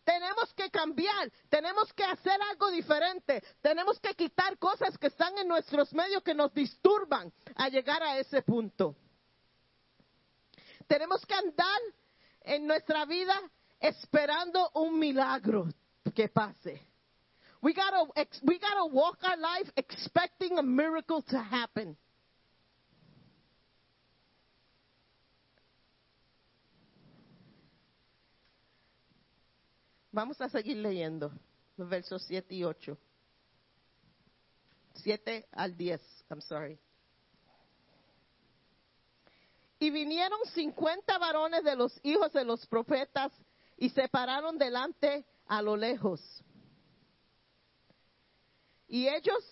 [0.04, 5.48] Tenemos que cambiar, tenemos que hacer algo diferente, tenemos que quitar cosas que están en
[5.48, 8.94] nuestros medios que nos disturban a llegar a ese punto.
[10.86, 11.80] Tenemos que andar
[12.42, 13.34] en nuestra vida
[13.80, 15.66] esperando un milagro
[16.14, 16.80] que pase.
[17.60, 18.04] We gotta,
[18.42, 21.96] we gotta walk our life expecting a miracle to happen.
[30.16, 31.30] Vamos a seguir leyendo
[31.76, 32.96] los versos 7 y 8.
[34.94, 36.00] 7 al 10,
[36.30, 36.78] I'm sorry.
[39.78, 43.30] Y vinieron 50 varones de los hijos de los profetas
[43.76, 46.22] y se pararon delante a lo lejos.
[48.88, 49.44] Y ellos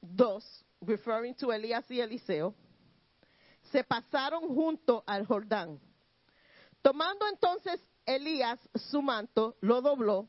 [0.00, 2.54] dos, referring to Elías y Eliseo,
[3.72, 5.80] se pasaron junto al Jordán.
[6.80, 10.28] Tomando entonces Elías su manto, lo dobló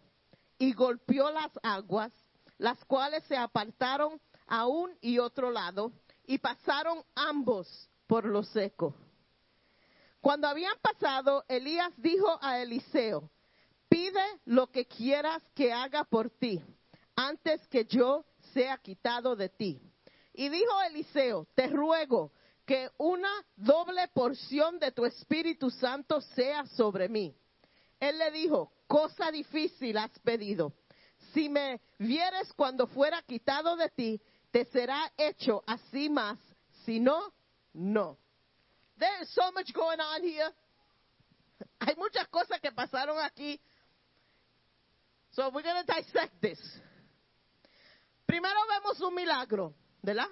[0.58, 2.12] y golpeó las aguas,
[2.58, 5.92] las cuales se apartaron a un y otro lado,
[6.26, 8.96] y pasaron ambos por lo seco.
[10.22, 13.30] Cuando habían pasado, Elías dijo a Eliseo,
[13.90, 16.62] pide lo que quieras que haga por ti,
[17.16, 19.82] antes que yo sea quitado de ti.
[20.34, 22.32] Y dijo Eliseo, te ruego
[22.66, 27.36] que una doble porción de tu Espíritu Santo sea sobre mí.
[28.00, 30.74] Él le dijo, cosa difícil has pedido.
[31.34, 34.22] Si me vieres cuando fuera quitado de ti,
[34.52, 36.38] te será hecho así más.
[36.86, 37.34] Si no,
[37.74, 38.18] no.
[38.98, 40.54] There is so much going on here.
[41.80, 43.60] Hay muchas cosas que pasaron aquí.
[45.32, 46.60] So we're going to dissect this.
[48.26, 50.30] Primero vemos un milagro, ¿verdad?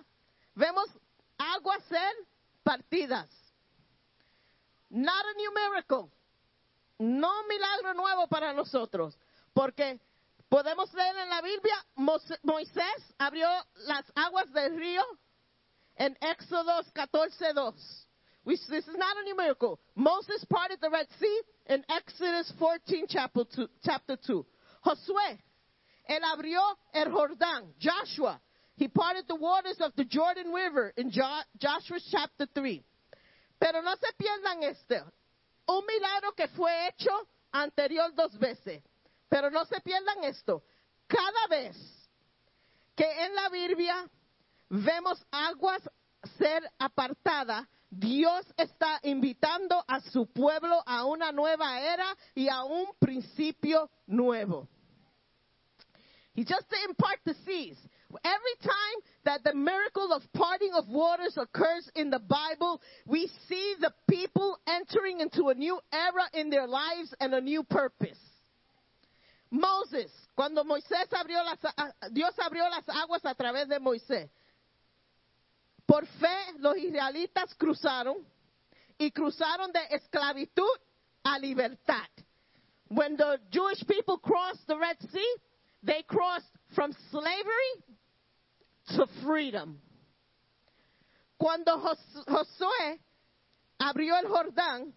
[0.55, 0.87] Vemos
[1.37, 2.13] aguas ser
[2.63, 3.27] partidas.
[4.89, 6.09] Not a new miracle.
[7.03, 9.17] No un milagro nuevo para nosotros.
[9.53, 9.99] Porque
[10.49, 11.75] podemos leer en la Biblia,
[12.43, 13.47] Moisés abrió
[13.87, 15.03] las aguas del río
[15.95, 18.07] en Éxodo 14:2.
[18.45, 19.79] We- This is not a new miracle.
[19.95, 23.67] Moses parted the Red Sea in Exodus 14, chapter 2.
[23.83, 24.45] Chapter 2.
[24.85, 25.39] Josué,
[26.09, 26.61] él abrió
[26.93, 27.73] el Jordán.
[27.79, 28.39] Joshua,
[28.75, 32.83] he parted the waters of the Jordan River in Jo- Joshua chapter 3.
[33.59, 35.03] Pero no se pierdan este.
[35.65, 37.11] Un milagro que fue hecho
[37.51, 38.83] anterior dos veces.
[39.29, 40.63] Pero no se pierdan esto.
[41.07, 41.75] Cada vez
[42.95, 44.09] que en la Biblia
[44.69, 45.81] vemos aguas
[46.37, 52.87] ser apartadas, Dios está invitando a su pueblo a una nueva era y a un
[52.99, 54.67] principio nuevo.
[56.33, 57.77] He just didn't part the seas.
[58.23, 63.75] Every time that the miracle of parting of waters occurs in the Bible, we see
[63.79, 68.17] the people entering into a new era in their lives and a new purpose.
[69.49, 71.59] Moses, cuando Moisés abrió las,
[72.11, 74.29] Dios abrió las aguas a través de Moisés.
[75.87, 78.25] Por fe, los israelitas cruzaron
[78.97, 80.79] y cruzaron de esclavitud
[81.23, 82.09] a libertad.
[82.87, 85.35] When the Jewish people crossed the Red Sea,
[85.83, 87.83] they crossed from slavery
[88.95, 89.79] to freedom.
[91.37, 92.99] Cuando Josué
[93.79, 94.93] abrió el Jordán,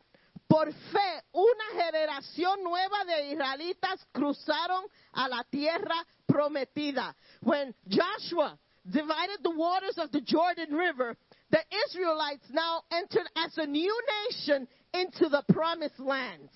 [0.48, 7.14] por fe, una generación nueva de israelitas cruzaron a la tierra prometida.
[7.42, 11.16] When Joshua divided the waters of the Jordan River,
[11.50, 13.96] the Israelites now entered as a new
[14.28, 16.48] nation into the promised land.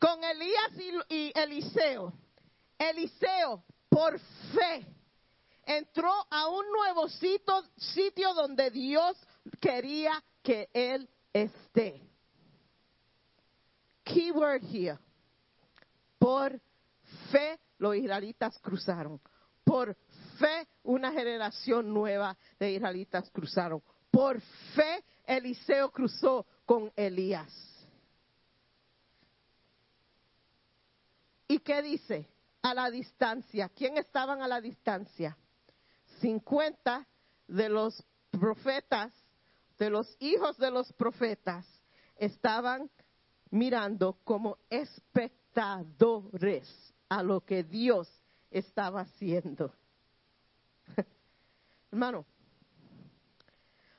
[0.00, 2.12] Con Elías y, Eliseo,
[2.78, 4.18] Eliseo, por
[4.54, 4.84] fe,
[5.66, 9.16] entró a un nuevo sitio, sitio donde Dios
[9.60, 12.02] quería que él esté.
[14.04, 14.98] Keyword here.
[16.18, 16.60] Por
[17.30, 19.20] fe los israelitas cruzaron.
[19.64, 19.96] Por
[20.38, 23.82] fe una generación nueva de israelitas cruzaron.
[24.10, 24.40] Por
[24.74, 27.52] fe Eliseo cruzó con Elías.
[31.48, 32.28] ¿Y qué dice?
[32.62, 33.68] A la distancia.
[33.68, 35.36] ¿Quién estaban a la distancia?
[36.20, 37.06] 50
[37.48, 39.12] de los profetas,
[39.78, 41.66] de los hijos de los profetas,
[42.16, 42.90] estaban
[43.50, 46.68] mirando como espectadores
[47.08, 48.08] a lo que Dios
[48.50, 49.72] estaba haciendo.
[51.92, 52.24] Hermano,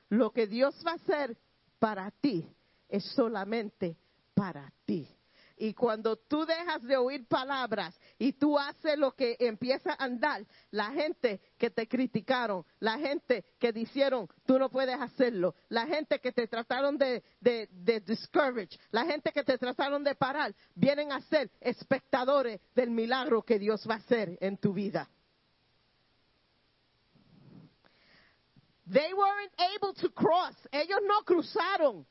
[0.09, 1.37] lo que Dios va a hacer
[1.79, 2.47] para ti
[2.89, 3.97] es solamente
[4.33, 5.14] para ti.
[5.57, 10.45] Y cuando tú dejas de oír palabras y tú haces lo que empieza a andar,
[10.71, 16.19] la gente que te criticaron, la gente que dijeron tú no puedes hacerlo, la gente
[16.19, 21.13] que te trataron de, de, de discourage, la gente que te trataron de parar, vienen
[21.13, 25.09] a ser espectadores del milagro que Dios va a hacer en tu vida.
[28.87, 30.53] They weren't able to cross.
[30.71, 32.05] Ellos no cruzaron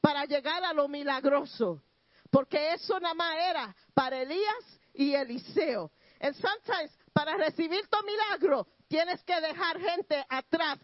[0.00, 1.82] para llegar a lo milagroso.
[2.30, 5.90] Porque eso nada más era para Elías y Eliseo.
[6.20, 10.78] And sometimes, para recibir tu milagro, tienes que dejar gente atrás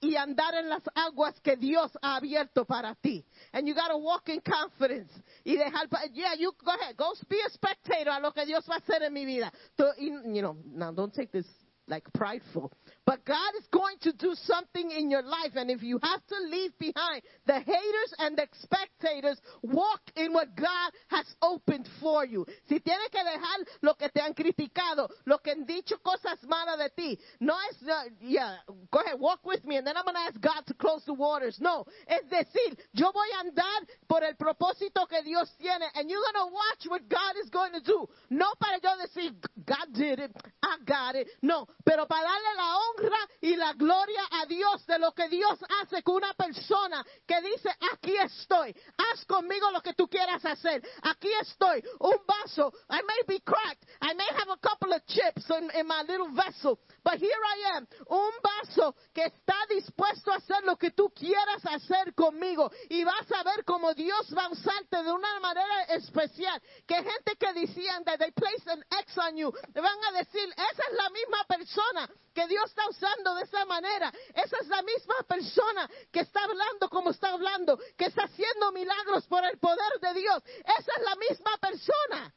[0.00, 3.24] y andar en las aguas que Dios ha abierto para ti.
[3.52, 5.12] And you gotta walk in confidence.
[5.44, 8.76] Y dejar, yeah, you go ahead, go be a spectator a lo que Dios va
[8.76, 9.52] a hacer en mi vida.
[9.76, 11.46] To- you know, now don't take this
[11.86, 12.72] like prideful.
[13.08, 15.52] But God is going to do something in your life.
[15.54, 20.54] And if you have to leave behind the haters and the spectators, walk in what
[20.54, 22.44] God has opened for you.
[22.68, 26.76] Si tienes que dejar lo que te han criticado, lo que han dicho cosas malas
[26.76, 28.56] de ti, no es, uh, yeah,
[28.90, 31.14] go ahead, walk with me, and then I'm going to ask God to close the
[31.14, 31.56] waters.
[31.62, 36.20] No, es decir, yo voy a andar por el propósito que Dios tiene, and you're
[36.20, 38.06] going to watch what God is going to do.
[38.28, 39.32] No para yo decir,
[39.64, 40.30] God did it,
[40.62, 41.28] I got it.
[41.40, 42.97] No, pero para darle la honra
[43.40, 47.70] y la gloria a Dios de lo que Dios hace con una persona que dice,
[47.92, 50.82] aquí estoy, haz conmigo lo que tú quieras hacer.
[51.02, 52.72] Aquí estoy, un vaso.
[52.90, 53.84] I may be cracked.
[54.00, 56.78] I may have a couple of chips in, in my little vessel.
[57.04, 61.64] But here I am, un vaso que está dispuesto a hacer lo que tú quieras
[61.64, 62.70] hacer conmigo.
[62.90, 66.60] Y vas a ver cómo Dios va a usarte de una manera especial.
[66.86, 70.82] Que gente que decían that they place an X on you, van a decir, esa
[70.90, 74.12] es la misma persona que Dios está usando de esa manera.
[74.34, 79.26] Esa es la misma persona que está hablando como está hablando, que está haciendo milagros
[79.26, 80.42] por el poder de Dios.
[80.46, 82.34] Esa es la misma persona.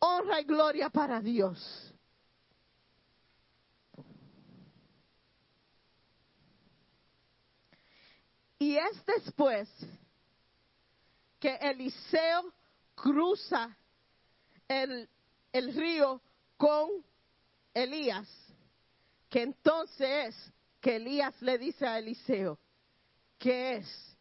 [0.00, 1.90] Honra y gloria para Dios.
[8.58, 9.68] Y es después
[11.38, 12.52] que Eliseo
[12.94, 13.74] cruza
[14.68, 15.08] el,
[15.50, 16.20] el río
[16.58, 16.90] con
[17.72, 18.28] Elías,
[19.30, 22.58] que entonces es que Elías le dice a Eliseo,
[23.38, 24.16] ¿qué es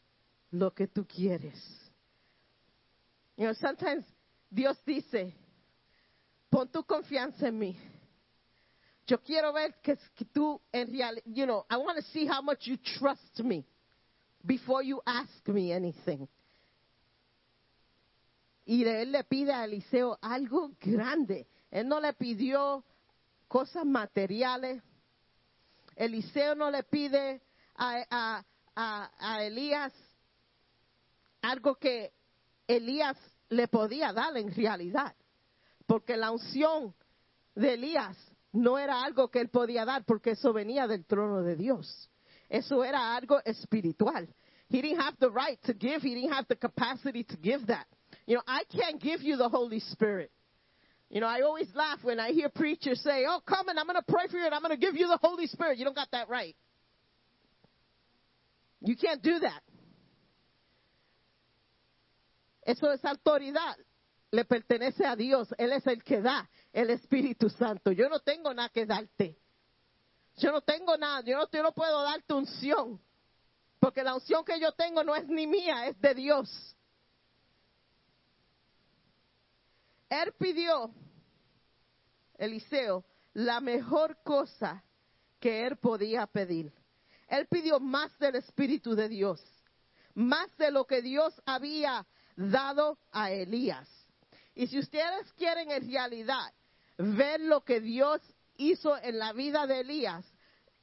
[0.51, 1.55] lo que tú quieres?
[3.35, 4.05] You know, sometimes
[4.49, 5.33] Dios dice,
[6.49, 7.77] pon tu confianza en mí.
[9.07, 12.41] Yo quiero ver que, que tú en realidad, you know, I want to see how
[12.41, 13.65] much you trust me
[14.45, 16.27] before you ask me anything.
[18.65, 21.47] Y él le pide a Eliseo algo grande.
[21.71, 22.83] Él no le pidió
[23.47, 24.83] cosas materiales.
[25.99, 27.41] Eliseo no le pide
[27.75, 28.43] a,
[29.41, 29.93] Elías
[31.41, 32.13] algo que
[32.65, 33.17] Elías
[33.49, 35.13] le podía dar en realidad.
[35.85, 36.95] Porque la unción
[37.53, 38.15] de Elías
[38.53, 42.09] no era algo que él podía dar porque eso venía del trono de Dios.
[42.47, 44.33] Eso era algo espiritual.
[44.69, 46.01] He didn't have the right to give.
[46.01, 47.87] He didn't have the capacity to give that.
[48.25, 50.31] You know, I can't give you the Holy Spirit.
[51.09, 53.95] You know, I always laugh when I hear preachers say, Oh, come and I'm going
[53.95, 55.79] to pray for you and I'm going to give you the Holy Spirit.
[55.79, 56.55] You don't got that right.
[58.81, 59.61] You can't do that.
[62.65, 63.75] Eso es autoridad.
[64.31, 65.47] Le pertenece a Dios.
[65.57, 67.91] Él es el que da el Espíritu Santo.
[67.91, 69.35] Yo no tengo nada que darte.
[70.37, 71.23] Yo no tengo nada.
[71.25, 73.01] Yo no, yo no puedo darte unción.
[73.79, 76.75] Porque la unción que yo tengo no es ni mía, es de Dios.
[80.09, 80.91] Él pidió,
[82.37, 84.83] Eliseo, la mejor cosa
[85.39, 86.73] que él podía pedir.
[87.27, 89.41] Él pidió más del Espíritu de Dios,
[90.15, 92.05] más de lo que Dios había
[92.35, 93.87] dado a Elías.
[94.55, 96.53] Y si ustedes quieren en realidad
[96.97, 98.21] ver lo que Dios
[98.57, 100.25] hizo en la vida de Elías,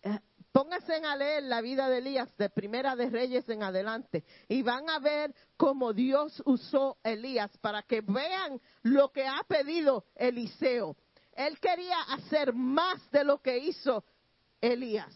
[0.02, 0.20] eh,
[0.56, 4.88] pónganse a leer la vida de Elías de Primera de Reyes en adelante y van
[4.88, 10.96] a ver cómo Dios usó Elías para que vean lo que ha pedido Eliseo.
[11.34, 14.02] Él quería hacer más de lo que hizo
[14.58, 15.14] Elías.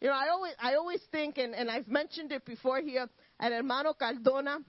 [0.00, 3.08] You know, I always, I always think, and, and I've mentioned it before here,
[3.40, 4.60] al hermano Cardona,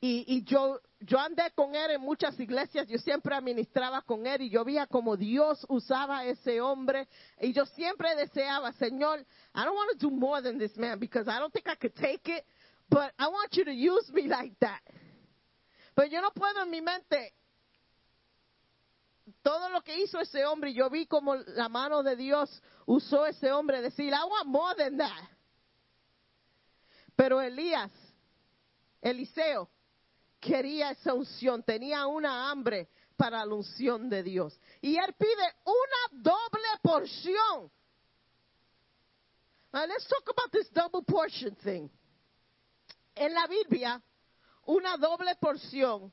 [0.00, 4.42] Y, y yo, yo andé con él en muchas iglesias, yo siempre administraba con él
[4.42, 7.08] y yo veía como Dios usaba ese hombre.
[7.40, 9.20] Y yo siempre deseaba, Señor,
[9.54, 11.94] I don't want to do more than this man because I don't think I could
[11.94, 12.44] take it,
[12.88, 14.80] but I want you to use me like that.
[15.94, 17.32] Pero yo no puedo en mi mente
[19.42, 23.26] todo lo que hizo ese hombre, y yo vi como la mano de Dios usó
[23.26, 25.30] ese hombre, decir, I want more than that.
[27.16, 27.90] Pero Elías,
[29.00, 29.70] Eliseo,
[30.46, 34.58] quería esa unción, tenía una hambre para la unción de Dios.
[34.80, 37.70] Y él pide una doble porción.
[39.72, 41.88] Now let's talk about this double portion thing.
[43.14, 44.00] En la Biblia,
[44.66, 46.12] una doble porción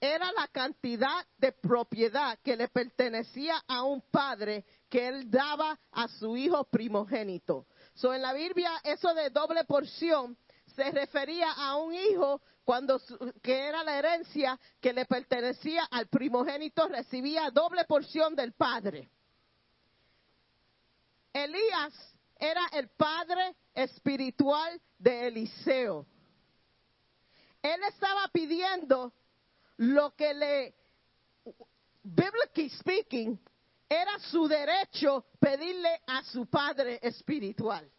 [0.00, 6.08] era la cantidad de propiedad que le pertenecía a un padre que él daba a
[6.08, 7.66] su hijo primogénito.
[7.94, 10.36] So, en la Biblia, eso de doble porción
[10.74, 13.00] se refería a un hijo cuando
[13.42, 19.10] que era la herencia que le pertenecía al primogénito recibía doble porción del padre.
[21.32, 21.92] Elías
[22.38, 26.06] era el padre espiritual de Eliseo.
[27.62, 29.12] Él estaba pidiendo
[29.78, 30.74] lo que le,
[32.02, 33.38] biblically speaking,
[33.88, 37.90] era su derecho pedirle a su padre espiritual.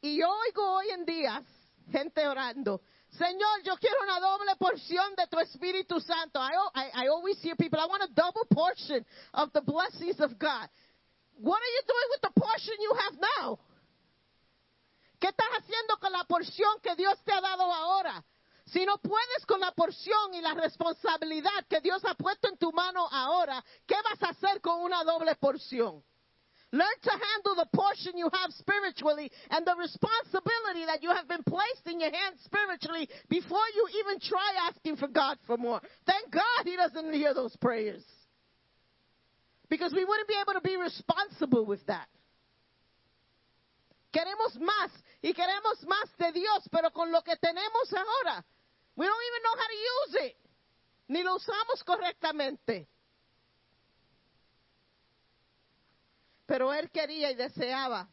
[0.00, 1.42] Y oigo hoy en día
[1.90, 6.38] gente orando, Señor, yo quiero una doble porción de tu Espíritu Santo.
[6.38, 10.38] I, I, I always hear people, I want a double portion of the blessings of
[10.38, 10.68] God.
[11.40, 13.58] What are you doing with the portion you have now?
[15.18, 18.22] ¿Qué estás haciendo con la porción que Dios te ha dado ahora?
[18.66, 22.70] Si no puedes con la porción y la responsabilidad que Dios ha puesto en tu
[22.72, 26.04] mano ahora, ¿qué vas a hacer con una doble porción?
[26.70, 31.42] Learn to handle the portion you have spiritually and the responsibility that you have been
[31.42, 35.80] placed in your hands spiritually before you even try asking for God for more.
[36.04, 38.04] Thank God He doesn't hear those prayers.
[39.70, 42.08] Because we wouldn't be able to be responsible with that.
[44.12, 44.90] Queremos más
[45.22, 48.44] y queremos más de Dios, pero con lo que tenemos ahora,
[48.96, 50.36] we don't even know how to use it.
[51.08, 52.86] Ni lo usamos correctamente.
[56.48, 58.08] Pero él quería y deseaba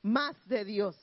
[0.00, 0.96] más de Dios.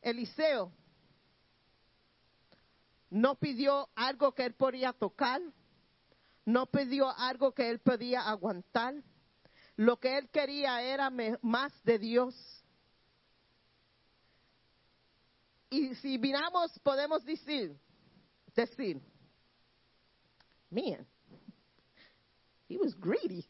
[0.00, 0.72] Eliseo
[3.10, 5.42] no pidió algo que él podía tocar,
[6.46, 8.94] no pidió algo que él podía aguantar.
[9.76, 11.10] Lo que él quería era
[11.42, 12.64] más de Dios.
[15.68, 17.78] Y si miramos, podemos decir,
[18.54, 19.02] decir,
[20.70, 21.06] man,
[22.74, 23.46] he was greedy.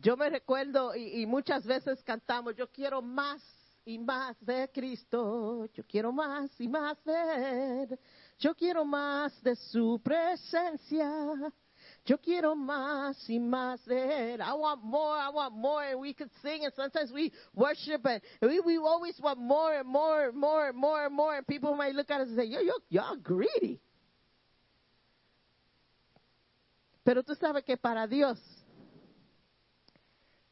[0.00, 3.40] Yo me recuerdo y, y muchas veces cantamos, yo quiero más
[3.84, 7.98] y más de Cristo, yo quiero más y más de Él,
[8.38, 11.52] yo quiero más de su presencia,
[12.04, 14.40] yo quiero más y más de Él.
[14.40, 18.22] I want more, I want more, and we could sing, and sometimes we worship, and
[18.40, 21.76] we, we always want more and more and more and more and more, and people
[21.76, 23.78] might look at us and say, yo, yo, y'all greedy.
[27.04, 28.38] Pero tú sabes que para Dios,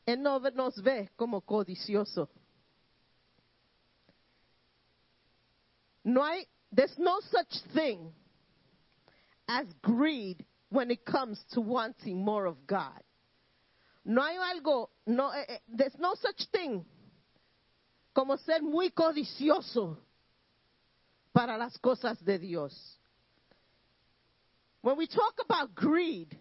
[0.04, 2.28] Él no nos ve como codicioso.
[6.02, 8.12] No hay, there's no such thing
[9.46, 13.02] as greed when it comes to wanting more of God.
[14.04, 16.84] No hay algo, no, eh, eh, there's no such thing
[18.14, 19.98] como ser muy codicioso
[21.32, 22.72] para las cosas de Dios.
[24.82, 26.36] When we talk about greed,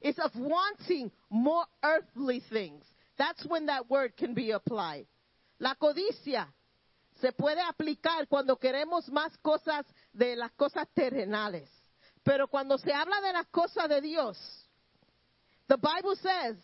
[0.00, 2.84] it's of wanting more earthly things.
[3.18, 5.06] That's when that word can be applied.
[5.58, 6.46] La codicia
[7.20, 11.68] se puede aplicar cuando queremos más cosas de las cosas terrenales.
[12.24, 14.36] Pero cuando se habla de las cosas de Dios,
[15.66, 16.56] the Bible says,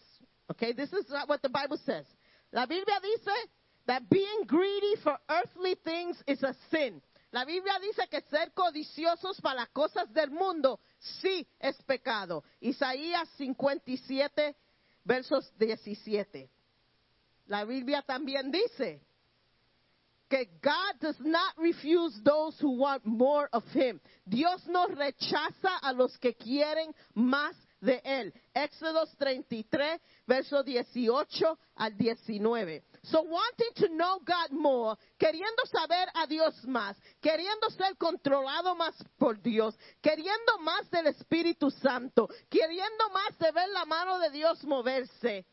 [0.50, 2.04] okay, this is what the Bible says.
[2.52, 3.48] La Biblia dice
[3.86, 7.00] that being greedy for earthly things is a sin.
[7.34, 12.44] La Biblia dice que ser codiciosos para las cosas del mundo sí es pecado.
[12.60, 14.54] Isaías 57,
[15.02, 16.48] versos 17.
[17.46, 19.02] La Biblia también dice
[20.28, 24.00] que God does not refuse those who want more of Him.
[24.24, 28.34] Dios no rechaza a los que quieren más de él.
[28.52, 32.82] Éxodos 33, verso 18 al 19.
[33.02, 38.94] So wanting to know God more, queriendo saber a Dios más, queriendo ser controlado más
[39.18, 44.64] por Dios, queriendo más del Espíritu Santo, queriendo más de ver la mano de Dios
[44.64, 45.44] moverse,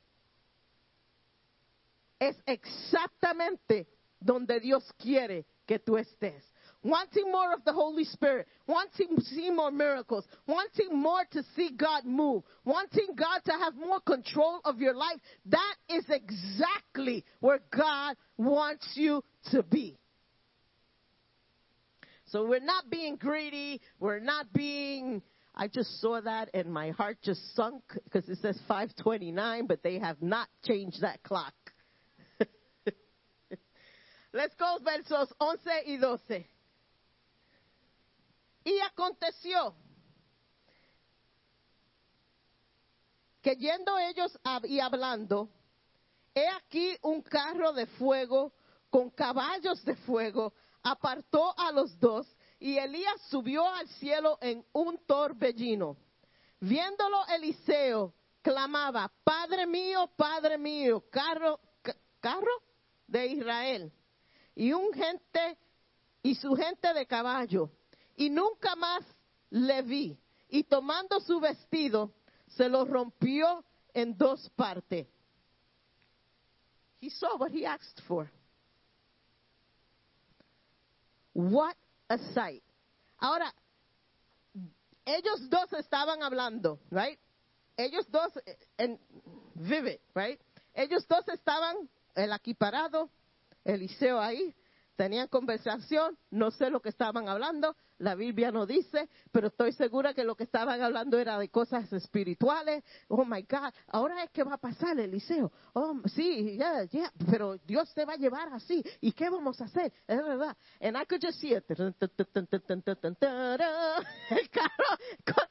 [2.19, 3.87] es exactamente
[4.19, 6.50] donde Dios quiere que tú estés.
[6.83, 11.69] Wanting more of the Holy Spirit, wanting to see more miracles, wanting more to see
[11.77, 17.59] God move, wanting God to have more control of your life, that is exactly where
[17.75, 19.99] God wants you to be.
[22.25, 25.21] So we're not being greedy, we're not being
[25.53, 29.99] I just saw that and my heart just sunk because it says 529, but they
[29.99, 31.53] have not changed that clock.
[34.33, 36.43] Let's go versos 11 y 12.
[38.63, 39.75] Y aconteció
[43.41, 45.49] que yendo ellos y hablando,
[46.33, 48.53] he aquí un carro de fuego
[48.89, 50.53] con caballos de fuego
[50.83, 52.27] apartó a los dos
[52.59, 55.97] y Elías subió al cielo en un torbellino.
[56.59, 58.13] Viéndolo Eliseo,
[58.43, 62.61] clamaba, Padre mío, Padre mío, carro, ca- carro
[63.07, 63.91] de Israel,
[64.53, 65.57] y un gente,
[66.21, 67.71] y su gente de caballo,
[68.15, 69.03] y nunca más
[69.49, 70.17] le vi,
[70.49, 72.11] y tomando su vestido,
[72.47, 73.63] se lo rompió
[73.93, 75.07] en dos partes.
[76.99, 78.29] He saw what he asked for.
[81.33, 81.75] What
[82.09, 82.63] a sight.
[83.17, 83.53] Ahora,
[85.05, 87.19] ellos dos estaban hablando, right?
[87.77, 88.99] Ellos dos, eh, en
[89.55, 90.39] vivid, right?
[90.73, 93.09] Ellos dos estaban, el aquí parado,
[93.63, 94.53] Eliseo ahí,
[94.95, 100.13] tenían conversación, no sé lo que estaban hablando, la Biblia no dice, pero estoy segura
[100.13, 102.83] que lo que estaban hablando era de cosas espirituales.
[103.07, 105.51] Oh my God, ahora es que va a pasar Eliseo.
[105.73, 108.83] Oh, sí, yeah, yeah, pero Dios te va a llevar así.
[108.99, 109.93] ¿Y qué vamos a hacer?
[110.07, 110.57] Es verdad.
[110.81, 111.63] And I could just see it.
[111.69, 111.93] El
[114.49, 115.45] carro con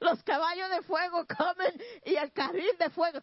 [0.00, 1.72] los caballos de fuego comen
[2.04, 3.20] y el carril de fuego.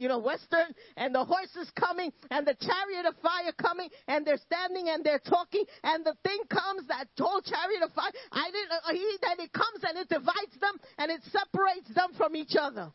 [0.00, 4.38] You know, western and the horses coming and the chariot of fire coming and they're
[4.38, 8.10] standing and they're talking and the thing comes that whole chariot of fire.
[8.32, 8.72] I didn't.
[8.72, 12.54] uh, He that it comes and it divides them and it separates them from each
[12.58, 12.92] other.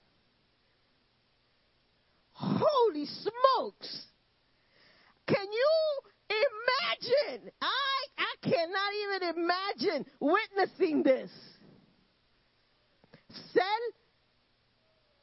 [2.34, 4.06] Holy smokes!
[5.28, 5.72] Can you
[6.30, 7.52] imagine?
[7.62, 11.32] I I cannot even imagine witnessing this.
[13.54, 13.82] Ser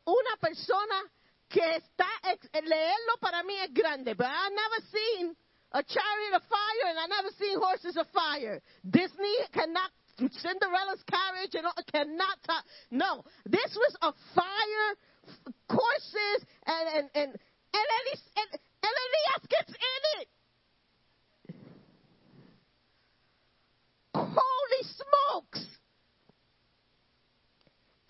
[0.07, 1.03] una persona
[1.49, 2.09] que está
[2.55, 5.37] leerlo para mí es grande, but I've never seen
[5.73, 8.61] a chariot of fire and I've never seen horses of fire.
[8.89, 12.65] Disney cannot Cinderella's carriage and cannot talk.
[12.91, 14.97] No, this was a fire
[15.69, 17.31] courses and and and
[17.75, 17.89] and,
[18.37, 20.29] and, and Elias gets in it.
[24.15, 25.67] Holy smokes!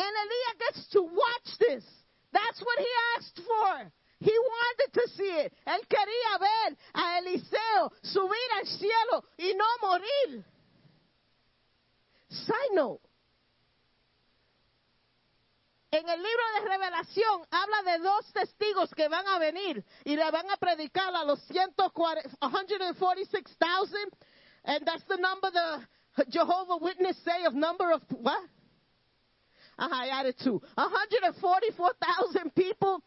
[0.01, 1.85] And Elias gets to watch this.
[2.33, 3.93] That's what he asked for.
[4.23, 5.53] He wanted to see it.
[5.67, 10.45] Él quería ver a Eliseo subir al cielo y no morir.
[12.31, 13.03] Side note.
[15.91, 20.31] En el libro de Revelación habla de dos testigos que van a venir y le
[20.31, 24.11] van a predicar a los 140 146,000
[24.65, 25.87] and that's the number the
[26.31, 28.41] Jehovah Witness say of number of what?
[29.79, 30.63] Uh, I added two.
[30.77, 33.03] 144,000 people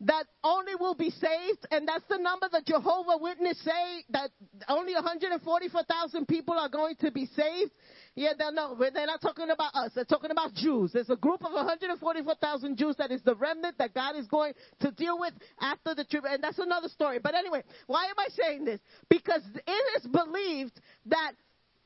[0.00, 4.30] that only will be saved, and that's the number that Jehovah Witness say that
[4.68, 7.72] only 144,000 people are going to be saved.
[8.14, 9.92] Yeah, they're not, they're not talking about us.
[9.94, 10.92] They're talking about Jews.
[10.92, 14.90] There's a group of 144,000 Jews that is the remnant that God is going to
[14.90, 17.18] deal with after the trib, and that's another story.
[17.18, 18.80] But anyway, why am I saying this?
[19.08, 21.32] Because it is believed that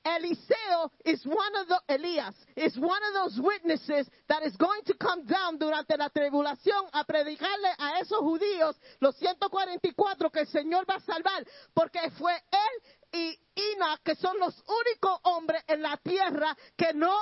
[0.04, 4.94] Eliseo is one of the Elías is one of those witnesses that is going to
[4.94, 10.86] come down durante la tribulación a predicarle a esos judíos los 144 que el Señor
[10.88, 12.82] va a salvar porque fue él
[13.12, 17.14] y Enoch que son los únicos hombres en la tierra que no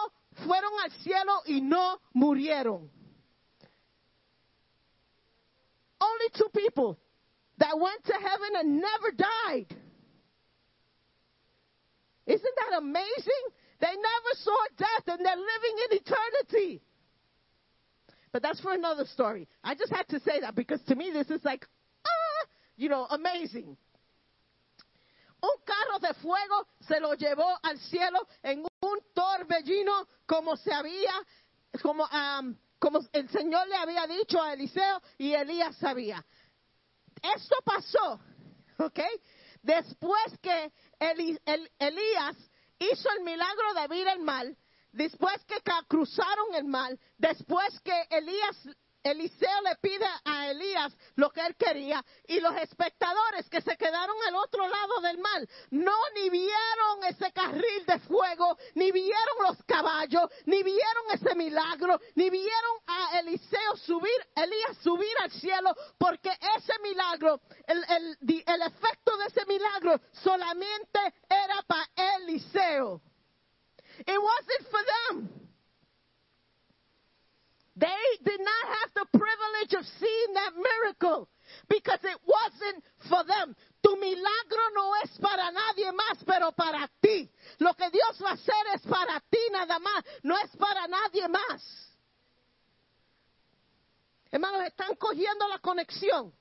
[0.47, 2.89] fueron al cielo y no murieron.
[6.01, 6.97] Only two people
[7.59, 9.88] that went to heaven and never died.
[12.29, 13.45] Isn't that amazing?
[13.81, 16.83] They never saw death and they're living in eternity.
[18.33, 19.49] But that's for another story.
[19.65, 21.67] I just had to say that because to me this is like,
[22.05, 23.77] ah, you know, amazing.
[25.43, 31.13] un carro de fuego se lo llevó al cielo en un torbellino como se había,
[31.83, 36.25] como, am, como el Señor le había dicho a Eliseo y Elías sabía.
[37.23, 38.21] Esto pasó,
[38.79, 39.01] ¿ok?
[39.63, 42.37] Después que Elías
[42.79, 44.47] hizo el milagro de abrir el mar,
[44.93, 45.57] después que
[45.89, 48.57] cruzaron el mar, después que Elías,
[49.03, 54.17] Eliseo le pide a Elías lo que él quería, y los espectadores que se quedaron
[54.27, 59.63] al otro lado del mar, no ni vieron ese carril de fuego, ni vieron los
[59.65, 66.31] caballos, ni vieron ese milagro, ni vieron a Eliseo subir, Elías subir al cielo, porque
[66.57, 73.01] ese milagro, el, el, el efecto de ese milagro solamente era para Eliseo.
[74.07, 75.48] It wasn't for them.
[77.79, 81.29] They did not have the privilege of seeing that miracle
[81.69, 83.55] because it wasn't for them.
[83.83, 87.31] Tu milagro no es para nadie más, pero para ti.
[87.61, 91.29] Lo que Dios va a hacer es para ti nada más, no es para nadie
[91.29, 91.63] más.
[94.33, 96.33] Hermanos, están cogiendo la conexión.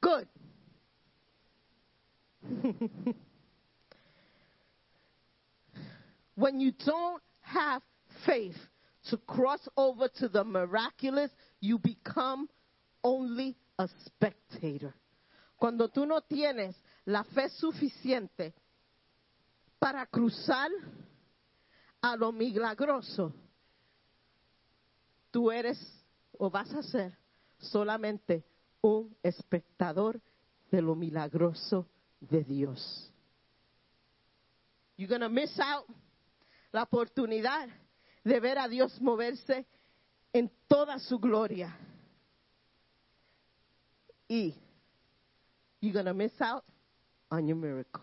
[0.00, 0.26] Good.
[6.34, 7.80] when you don't have
[8.26, 8.58] faith
[9.10, 12.48] to cross over to the miraculous, you become
[13.02, 14.94] only a spectator.
[15.56, 16.74] Cuando tú no tienes
[17.06, 18.54] la fe suficiente
[19.78, 20.70] para cruzar
[22.02, 23.32] a lo milagroso,
[25.30, 25.78] tú eres
[26.38, 27.16] o vas a ser
[27.58, 28.44] solamente
[28.80, 30.20] un espectador
[30.70, 31.86] de lo milagroso
[32.20, 33.10] de Dios.
[34.96, 35.86] You're going to miss out
[36.72, 37.68] la oportunidad
[38.24, 39.66] de ver a Dios moverse
[40.32, 41.76] en toda su gloria.
[44.26, 44.54] Y
[45.80, 46.64] you're going to miss out
[47.30, 48.02] on your miracle.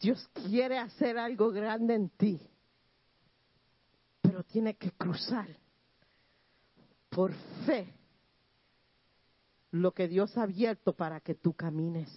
[0.00, 2.40] Dios quiere hacer algo grande en ti,
[4.20, 5.46] pero tiene que cruzar
[7.08, 7.32] por
[7.64, 7.94] fe
[9.70, 12.10] lo que Dios ha abierto para que tú camines.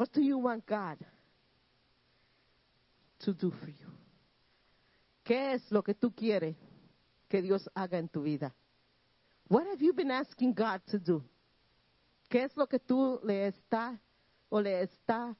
[0.00, 0.96] What do you want God
[3.18, 3.86] to do for you?
[5.22, 6.56] ¿Qué es lo que tú quieres
[7.28, 8.50] que Dios haga en tu vida?
[9.50, 11.22] What have you been asking God to do?
[12.30, 14.00] ¿Qué es lo que tú le está
[14.48, 15.36] o le está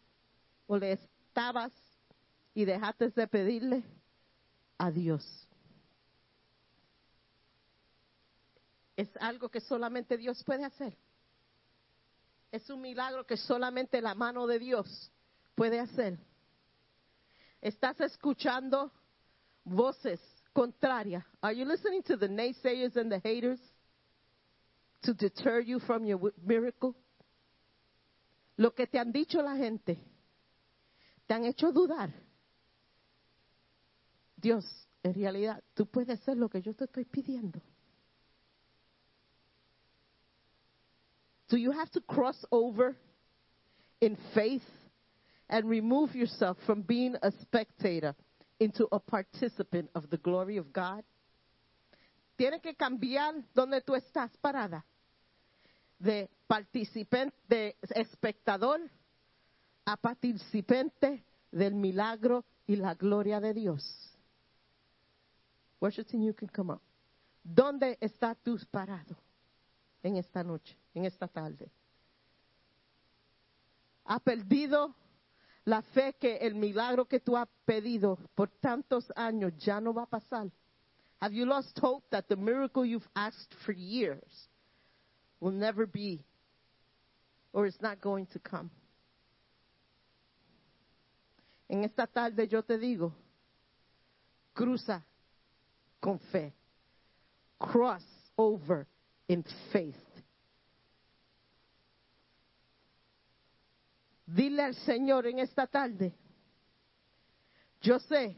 [0.67, 1.73] o le estabas
[2.55, 3.83] y dejaste de pedirle
[4.77, 5.25] a Dios?
[8.95, 10.95] Es algo que solamente Dios puede hacer.
[12.51, 15.13] Es un milagro que solamente la mano de Dios
[15.55, 16.19] puede hacer.
[17.61, 18.91] Estás escuchando
[19.65, 20.21] voces
[20.53, 21.25] contrarias.
[21.41, 23.61] Are you listening to the naysayers and the haters
[25.03, 26.95] to deter you from your miracle?
[28.57, 29.99] Lo que te han dicho la gente
[31.27, 32.13] te han hecho dudar.
[34.37, 34.65] Dios,
[35.05, 37.61] en realidad, tú puedes hacer lo que yo te estoy pidiendo.
[41.51, 42.97] Do you have to cross over
[44.01, 44.63] in faith
[45.49, 48.15] and remove yourself from being a spectator
[48.61, 51.03] into a participant of the glory of God?
[52.39, 54.85] Tiene que cambiar donde tú estás parada.
[55.99, 58.79] De participante, de espectador
[59.85, 63.83] a participante del milagro y la gloria de Dios.
[65.81, 66.81] Team, you can come up.
[67.43, 69.17] ¿Dónde estás tú parado
[70.03, 71.71] en esta noche, en esta tarde?
[74.05, 74.95] ¿Ha perdido
[75.65, 80.03] la fe que el milagro que tú has pedido por tantos años ya no va
[80.03, 80.51] a pasar?
[81.21, 84.49] Have you lost hope that the miracle you've asked for years
[85.39, 86.25] will never be
[87.53, 88.71] or is not going to come?
[91.69, 93.13] En esta tarde yo te digo,
[94.55, 95.05] cruza
[96.01, 96.53] con fe.
[97.61, 98.03] Cross
[98.37, 98.87] over
[99.31, 99.95] in faith.
[104.27, 106.13] Dile al Señor en esta tarde,
[107.81, 108.37] yo sé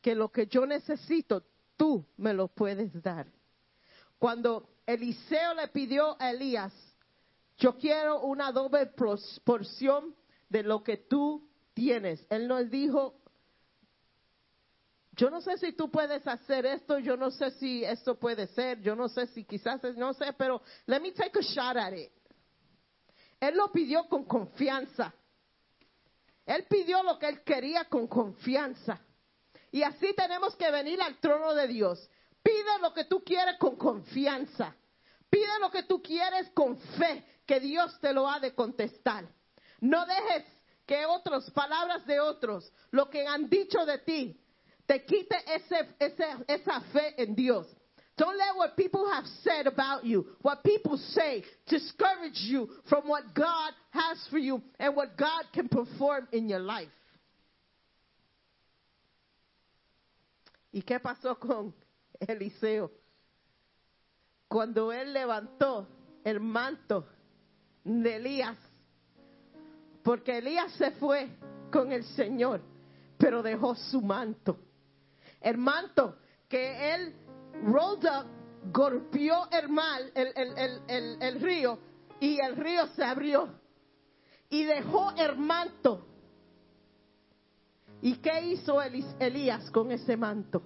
[0.00, 1.44] que lo que yo necesito,
[1.76, 3.26] tú me lo puedes dar.
[4.18, 6.72] Cuando Eliseo le pidió a Elías,
[7.58, 8.86] yo quiero una doble
[9.44, 10.14] porción
[10.48, 12.26] de lo que tú tienes.
[12.30, 13.21] Él nos dijo,
[15.14, 18.80] yo no sé si tú puedes hacer esto, yo no sé si esto puede ser,
[18.80, 21.92] yo no sé si quizás, es- no sé, pero let me take a shot at
[21.92, 22.10] it.
[23.40, 25.12] Él lo pidió con confianza.
[26.46, 29.00] Él pidió lo que él quería con confianza.
[29.70, 32.08] Y así tenemos que venir al trono de Dios.
[32.42, 34.74] Pide lo que tú quieres con confianza.
[35.30, 39.24] Pide lo que tú quieres con fe, que Dios te lo ha de contestar.
[39.80, 40.44] No dejes
[40.86, 44.38] que otros, palabras de otros, lo que han dicho de ti,
[44.92, 47.66] te quite ese, ese, esa fe en Dios.
[48.18, 53.34] Don't let what people have said about you, what people say, discourage you from what
[53.34, 56.90] God has for you and what God can perform in your life.
[60.74, 61.72] ¿Y qué pasó con
[62.28, 62.90] Eliseo?
[64.50, 65.86] Cuando él levantó
[66.22, 67.06] el manto
[67.82, 68.58] de Elías,
[70.04, 71.30] porque Elías se fue
[71.70, 72.60] con el Señor,
[73.16, 74.58] pero dejó su manto.
[75.42, 76.16] El manto
[76.48, 77.14] que él
[77.64, 78.26] rolled up,
[78.72, 79.68] golpeó el
[80.14, 81.78] el, el, el, el, río,
[82.20, 83.48] y el río se abrió.
[84.48, 86.06] Y dejó el manto.
[88.02, 90.62] ¿Y qué hizo Elías con ese manto?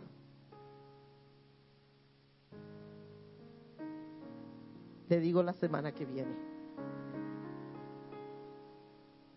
[5.08, 6.34] Le digo la semana que viene.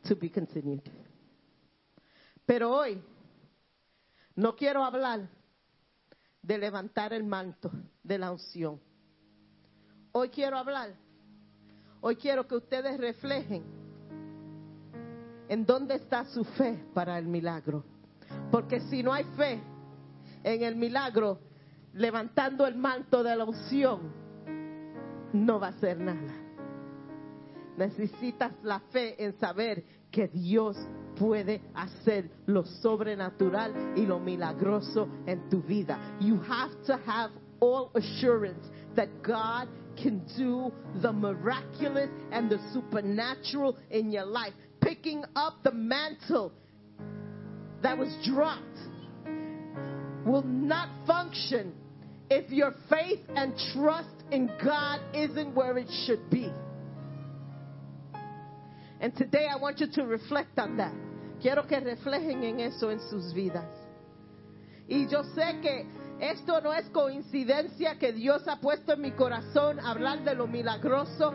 [0.07, 0.81] To be continued.
[2.45, 2.99] Pero hoy
[4.39, 5.27] no quiero hablar
[6.41, 7.69] de levantar el manto
[8.01, 8.79] de la unción.
[10.13, 10.95] Hoy quiero hablar.
[11.99, 13.65] Hoy quiero que ustedes reflejen
[15.49, 17.83] en dónde está su fe para el milagro.
[18.49, 19.61] Porque si no hay fe
[20.45, 21.41] en el milagro,
[21.91, 24.13] levantando el manto de la unción,
[25.33, 26.33] no va a ser nada.
[27.75, 30.77] Necesitas la fe en saber que Dios
[31.19, 35.99] puede hacer lo sobrenatural y lo milagroso en tu vida.
[36.19, 38.65] You have to have all assurance
[38.95, 39.67] that God
[40.01, 40.71] can do
[41.01, 44.53] the miraculous and the supernatural in your life.
[44.81, 46.53] Picking up the mantle
[47.83, 48.63] that was dropped
[50.25, 51.73] will not function
[52.29, 56.49] if your faith and trust in God isn't where it should be.
[59.01, 60.93] And today I want you to reflect on that.
[61.41, 63.65] Quiero que reflejen en eso en sus vidas.
[64.87, 65.85] Y yo sé que
[66.19, 71.33] esto no es coincidencia que Dios ha puesto en mi corazón hablar de lo milagroso,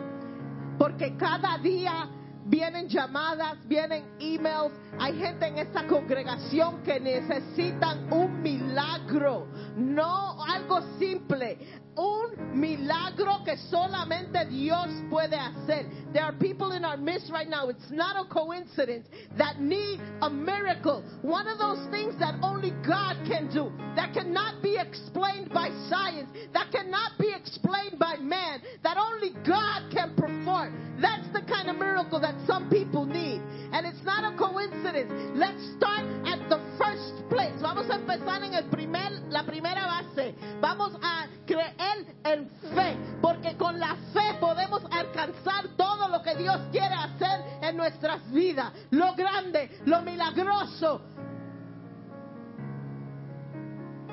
[0.77, 2.09] porque cada día
[2.45, 8.64] vienen llamadas, vienen emails, hay gente en esta congregación que necesitan un milagro,
[9.77, 11.57] no algo simple,
[11.97, 15.85] un milagro que solamente Dios puede hacer.
[16.13, 19.07] There are people in our midst right now, it's not a coincidence,
[19.37, 21.03] that need a miracle.
[21.21, 26.29] One of those things that only God can do, that cannot be explained by science,
[26.53, 30.99] that cannot be explained by man, that only God can perform.
[31.01, 33.41] That's the kind of miracle that some people need.
[33.71, 35.11] And it's not a coincidence.
[35.35, 37.53] Let's start at the first place.
[37.61, 40.35] Vamos a empezar en el primer, la primera base.
[40.59, 46.59] Vamos a creer en fe, porque con la fe podemos alcanzar todo lo que Dios
[46.71, 48.71] quiere hacer en nuestras vidas.
[48.91, 51.01] Lo grande, lo milagroso.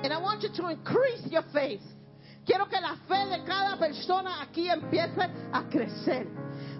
[0.03, 1.83] And I want you to increase your faith.
[2.45, 6.27] Quiero que la fe de cada persona aquí empiece a crecer.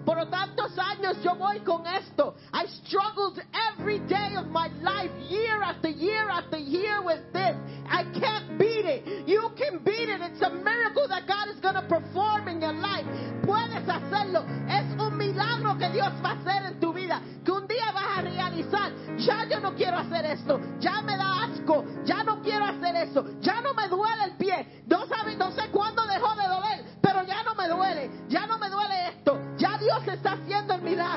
[0.05, 2.35] Por tantos años yo voy con esto.
[2.53, 3.39] I struggled
[3.71, 7.55] every day of my life, year after year after year with this.
[7.89, 9.27] I can't beat it.
[9.27, 10.21] You can beat it.
[10.21, 13.05] It's a miracle that God is going to perform in your life.
[13.43, 14.43] Puedes hacerlo.
[14.67, 17.21] Es un milagro que Dios va a hacer en tu vida.
[17.43, 18.91] Que un día vas a realizar.
[19.17, 20.59] Ya yo no quiero hacer esto.
[20.79, 21.85] Ya me da asco.
[22.05, 23.25] Ya no quiero hacer eso.
[23.41, 24.02] Ya no me duele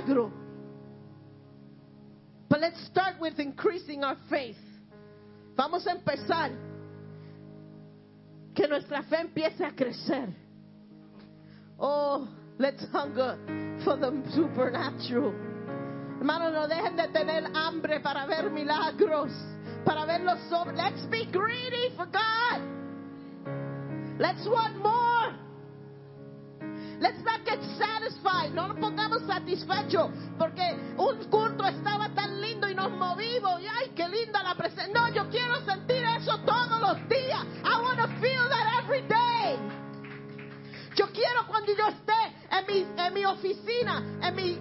[0.07, 0.33] milagro.
[2.49, 4.57] But let's start with increasing our faith.
[5.57, 6.53] Vamos a empezar.
[8.55, 10.33] Que nuestra fe empiece a crecer.
[11.78, 12.28] Oh,
[12.59, 13.37] let's hunger
[13.85, 15.35] for the supernatural.
[16.19, 19.31] Hermanos, no dejen de tener hambre para ver milagros,
[19.85, 20.74] para ver los sobre.
[20.74, 22.62] Let's be greedy for God.
[24.19, 25.45] Let's want more.
[27.01, 28.55] Let's not get satisfied.
[28.55, 33.60] No nos pongamos satisfechos porque un culto estaba tan lindo y nos movimos.
[33.60, 34.93] Y ay, qué linda la presencia.
[34.94, 37.44] No, yo quiero sentir eso todos los días.
[37.64, 39.59] I want to feel that every day.
[40.97, 42.12] Yo quiero cuando yo esté
[42.51, 44.59] en mi, en mi oficina, en mi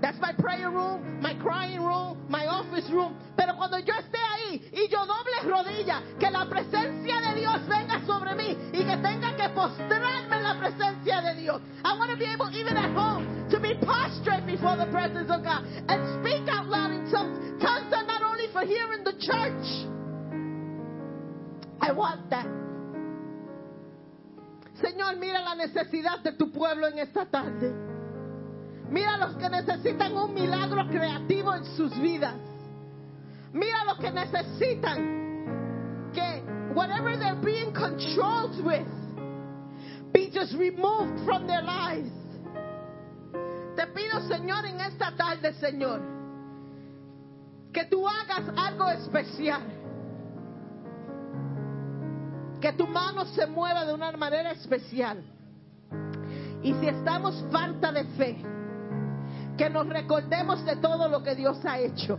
[0.00, 3.18] That's my prayer room, my crying room, my office room.
[3.36, 8.00] Pero cuando yo esté ahí y yo doble rodilla, que la presencia de Dios venga
[8.06, 11.60] sobre mí y que tenga que postrarme en la presencia de Dios.
[11.84, 15.42] I want to be able, even at home, to be prostrate before the presence of
[15.42, 17.60] God and speak out loud in tongues.
[17.60, 19.88] Tongues are not only for here in the church.
[21.80, 22.46] I want that.
[24.80, 27.87] Señor, mira la necesidad de tu pueblo en esta tarde.
[28.90, 32.36] Mira los que necesitan un milagro creativo en sus vidas.
[33.52, 35.18] Mira los que necesitan
[36.12, 36.42] que
[36.74, 38.86] whatever they're being controlled with
[40.12, 42.10] be just removed from their lives.
[43.76, 46.00] Te pido, Señor, en esta tarde, Señor,
[47.72, 49.62] que tú hagas algo especial.
[52.60, 55.22] Que tu mano se mueva de una manera especial.
[56.62, 58.36] Y si estamos falta de fe,
[59.58, 62.18] que nos recordemos de todo lo que Dios ha hecho.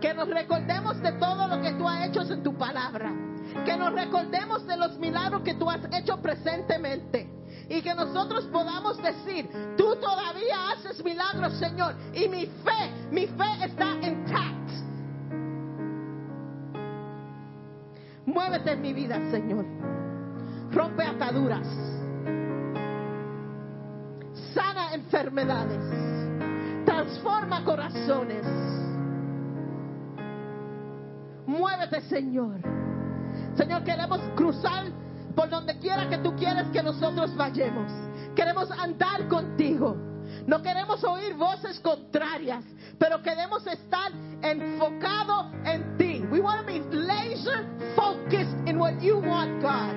[0.00, 3.12] Que nos recordemos de todo lo que tú has hecho en tu palabra.
[3.64, 7.32] Que nos recordemos de los milagros que tú has hecho presentemente.
[7.68, 11.94] Y que nosotros podamos decir, tú todavía haces milagros, Señor.
[12.12, 14.70] Y mi fe, mi fe está intact.
[18.26, 19.64] Muévete en mi vida, Señor.
[20.72, 21.66] Rompe ataduras.
[24.52, 26.05] Sana enfermedades.
[27.06, 28.44] Transforma corazones.
[31.46, 32.56] Muévete, Señor.
[33.56, 34.86] Señor, queremos cruzar
[35.36, 37.92] por donde quiera que tú quieras que nosotros vayamos.
[38.34, 39.96] Queremos andar contigo.
[40.48, 42.64] No queremos oír voces contrarias,
[42.98, 44.10] pero queremos estar
[44.42, 46.24] enfocado en ti.
[46.32, 49.94] We want to be laser focused in what you want, God.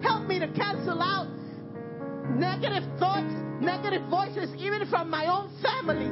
[0.00, 1.37] Help me to cancel out
[2.30, 6.10] negative thoughts, negative voices, even from my own family.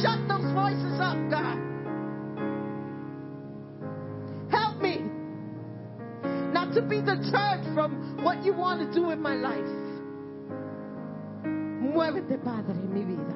[0.00, 1.58] Shut those voices up, God.
[4.50, 5.02] Help me
[6.52, 9.84] not to be deterred from what you want to do in my life.
[11.44, 13.33] Muévete, Padre, en mi vida.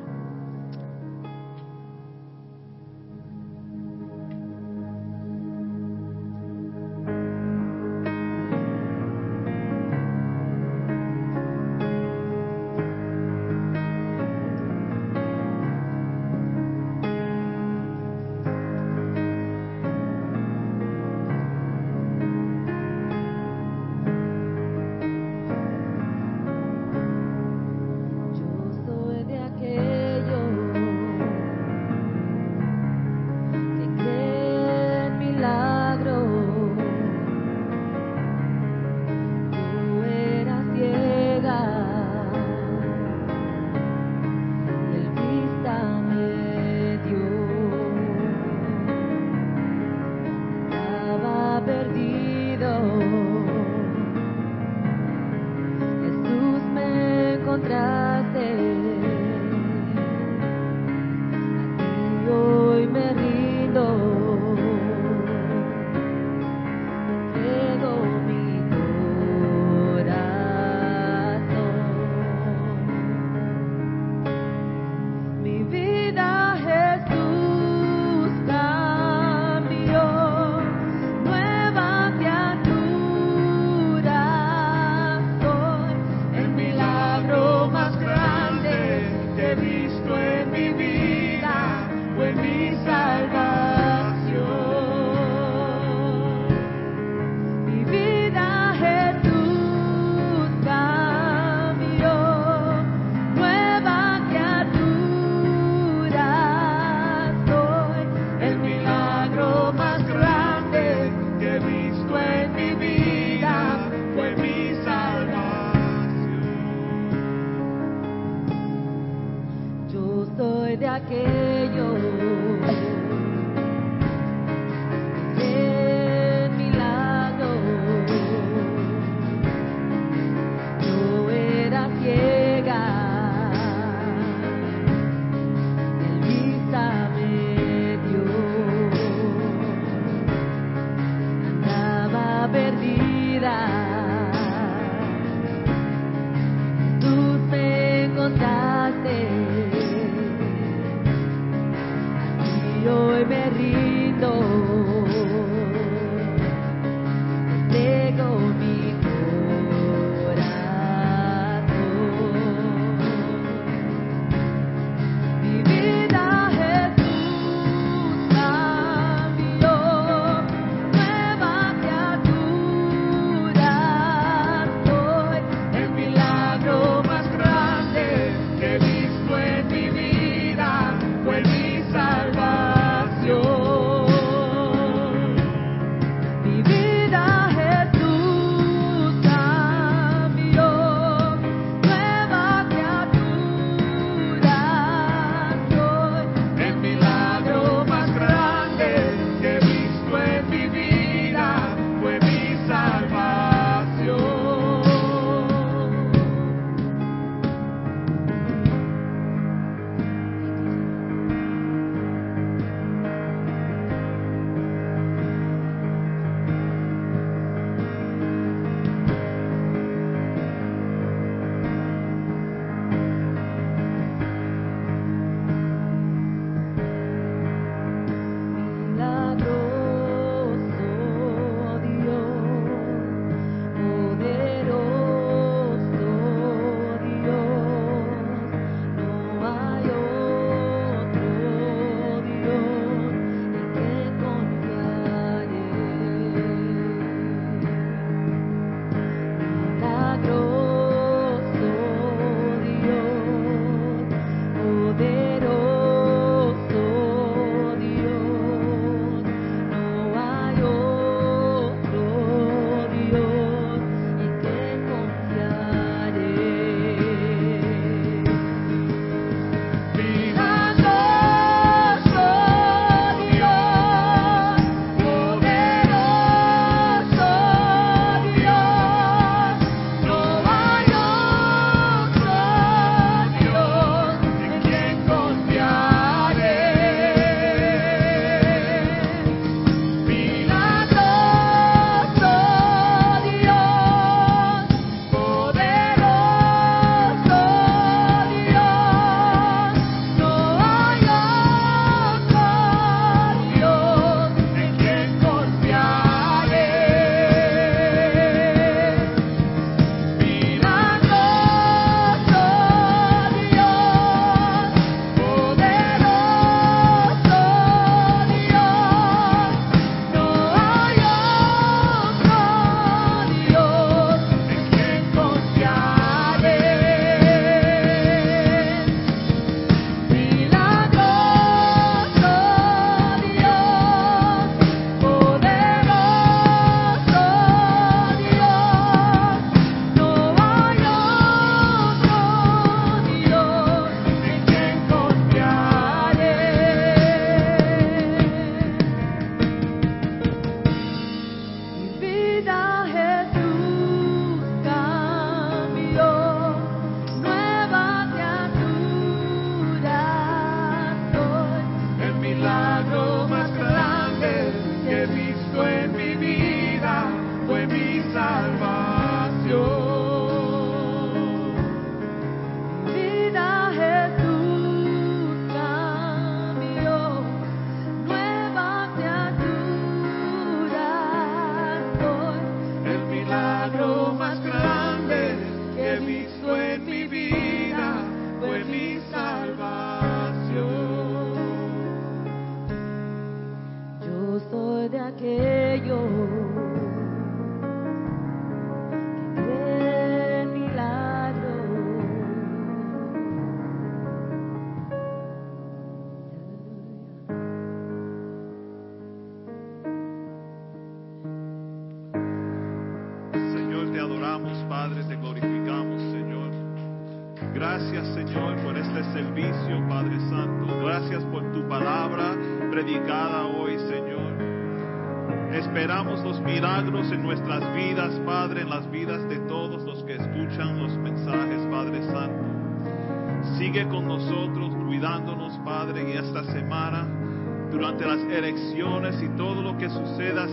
[120.78, 122.17] De aquellos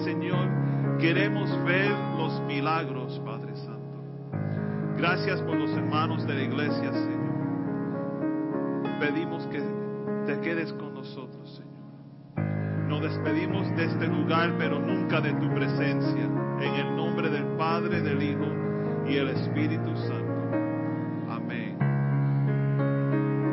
[0.03, 0.49] Señor.
[0.99, 3.76] Queremos ver los milagros, Padre Santo.
[4.97, 7.26] Gracias por los hermanos de la iglesia, Señor.
[8.99, 9.61] Pedimos que
[10.26, 12.88] te quedes con nosotros, Señor.
[12.88, 16.23] Nos despedimos de este lugar, pero nunca de tu presencia.
[16.61, 18.45] En el nombre del Padre, del Hijo
[19.07, 20.24] y el Espíritu Santo.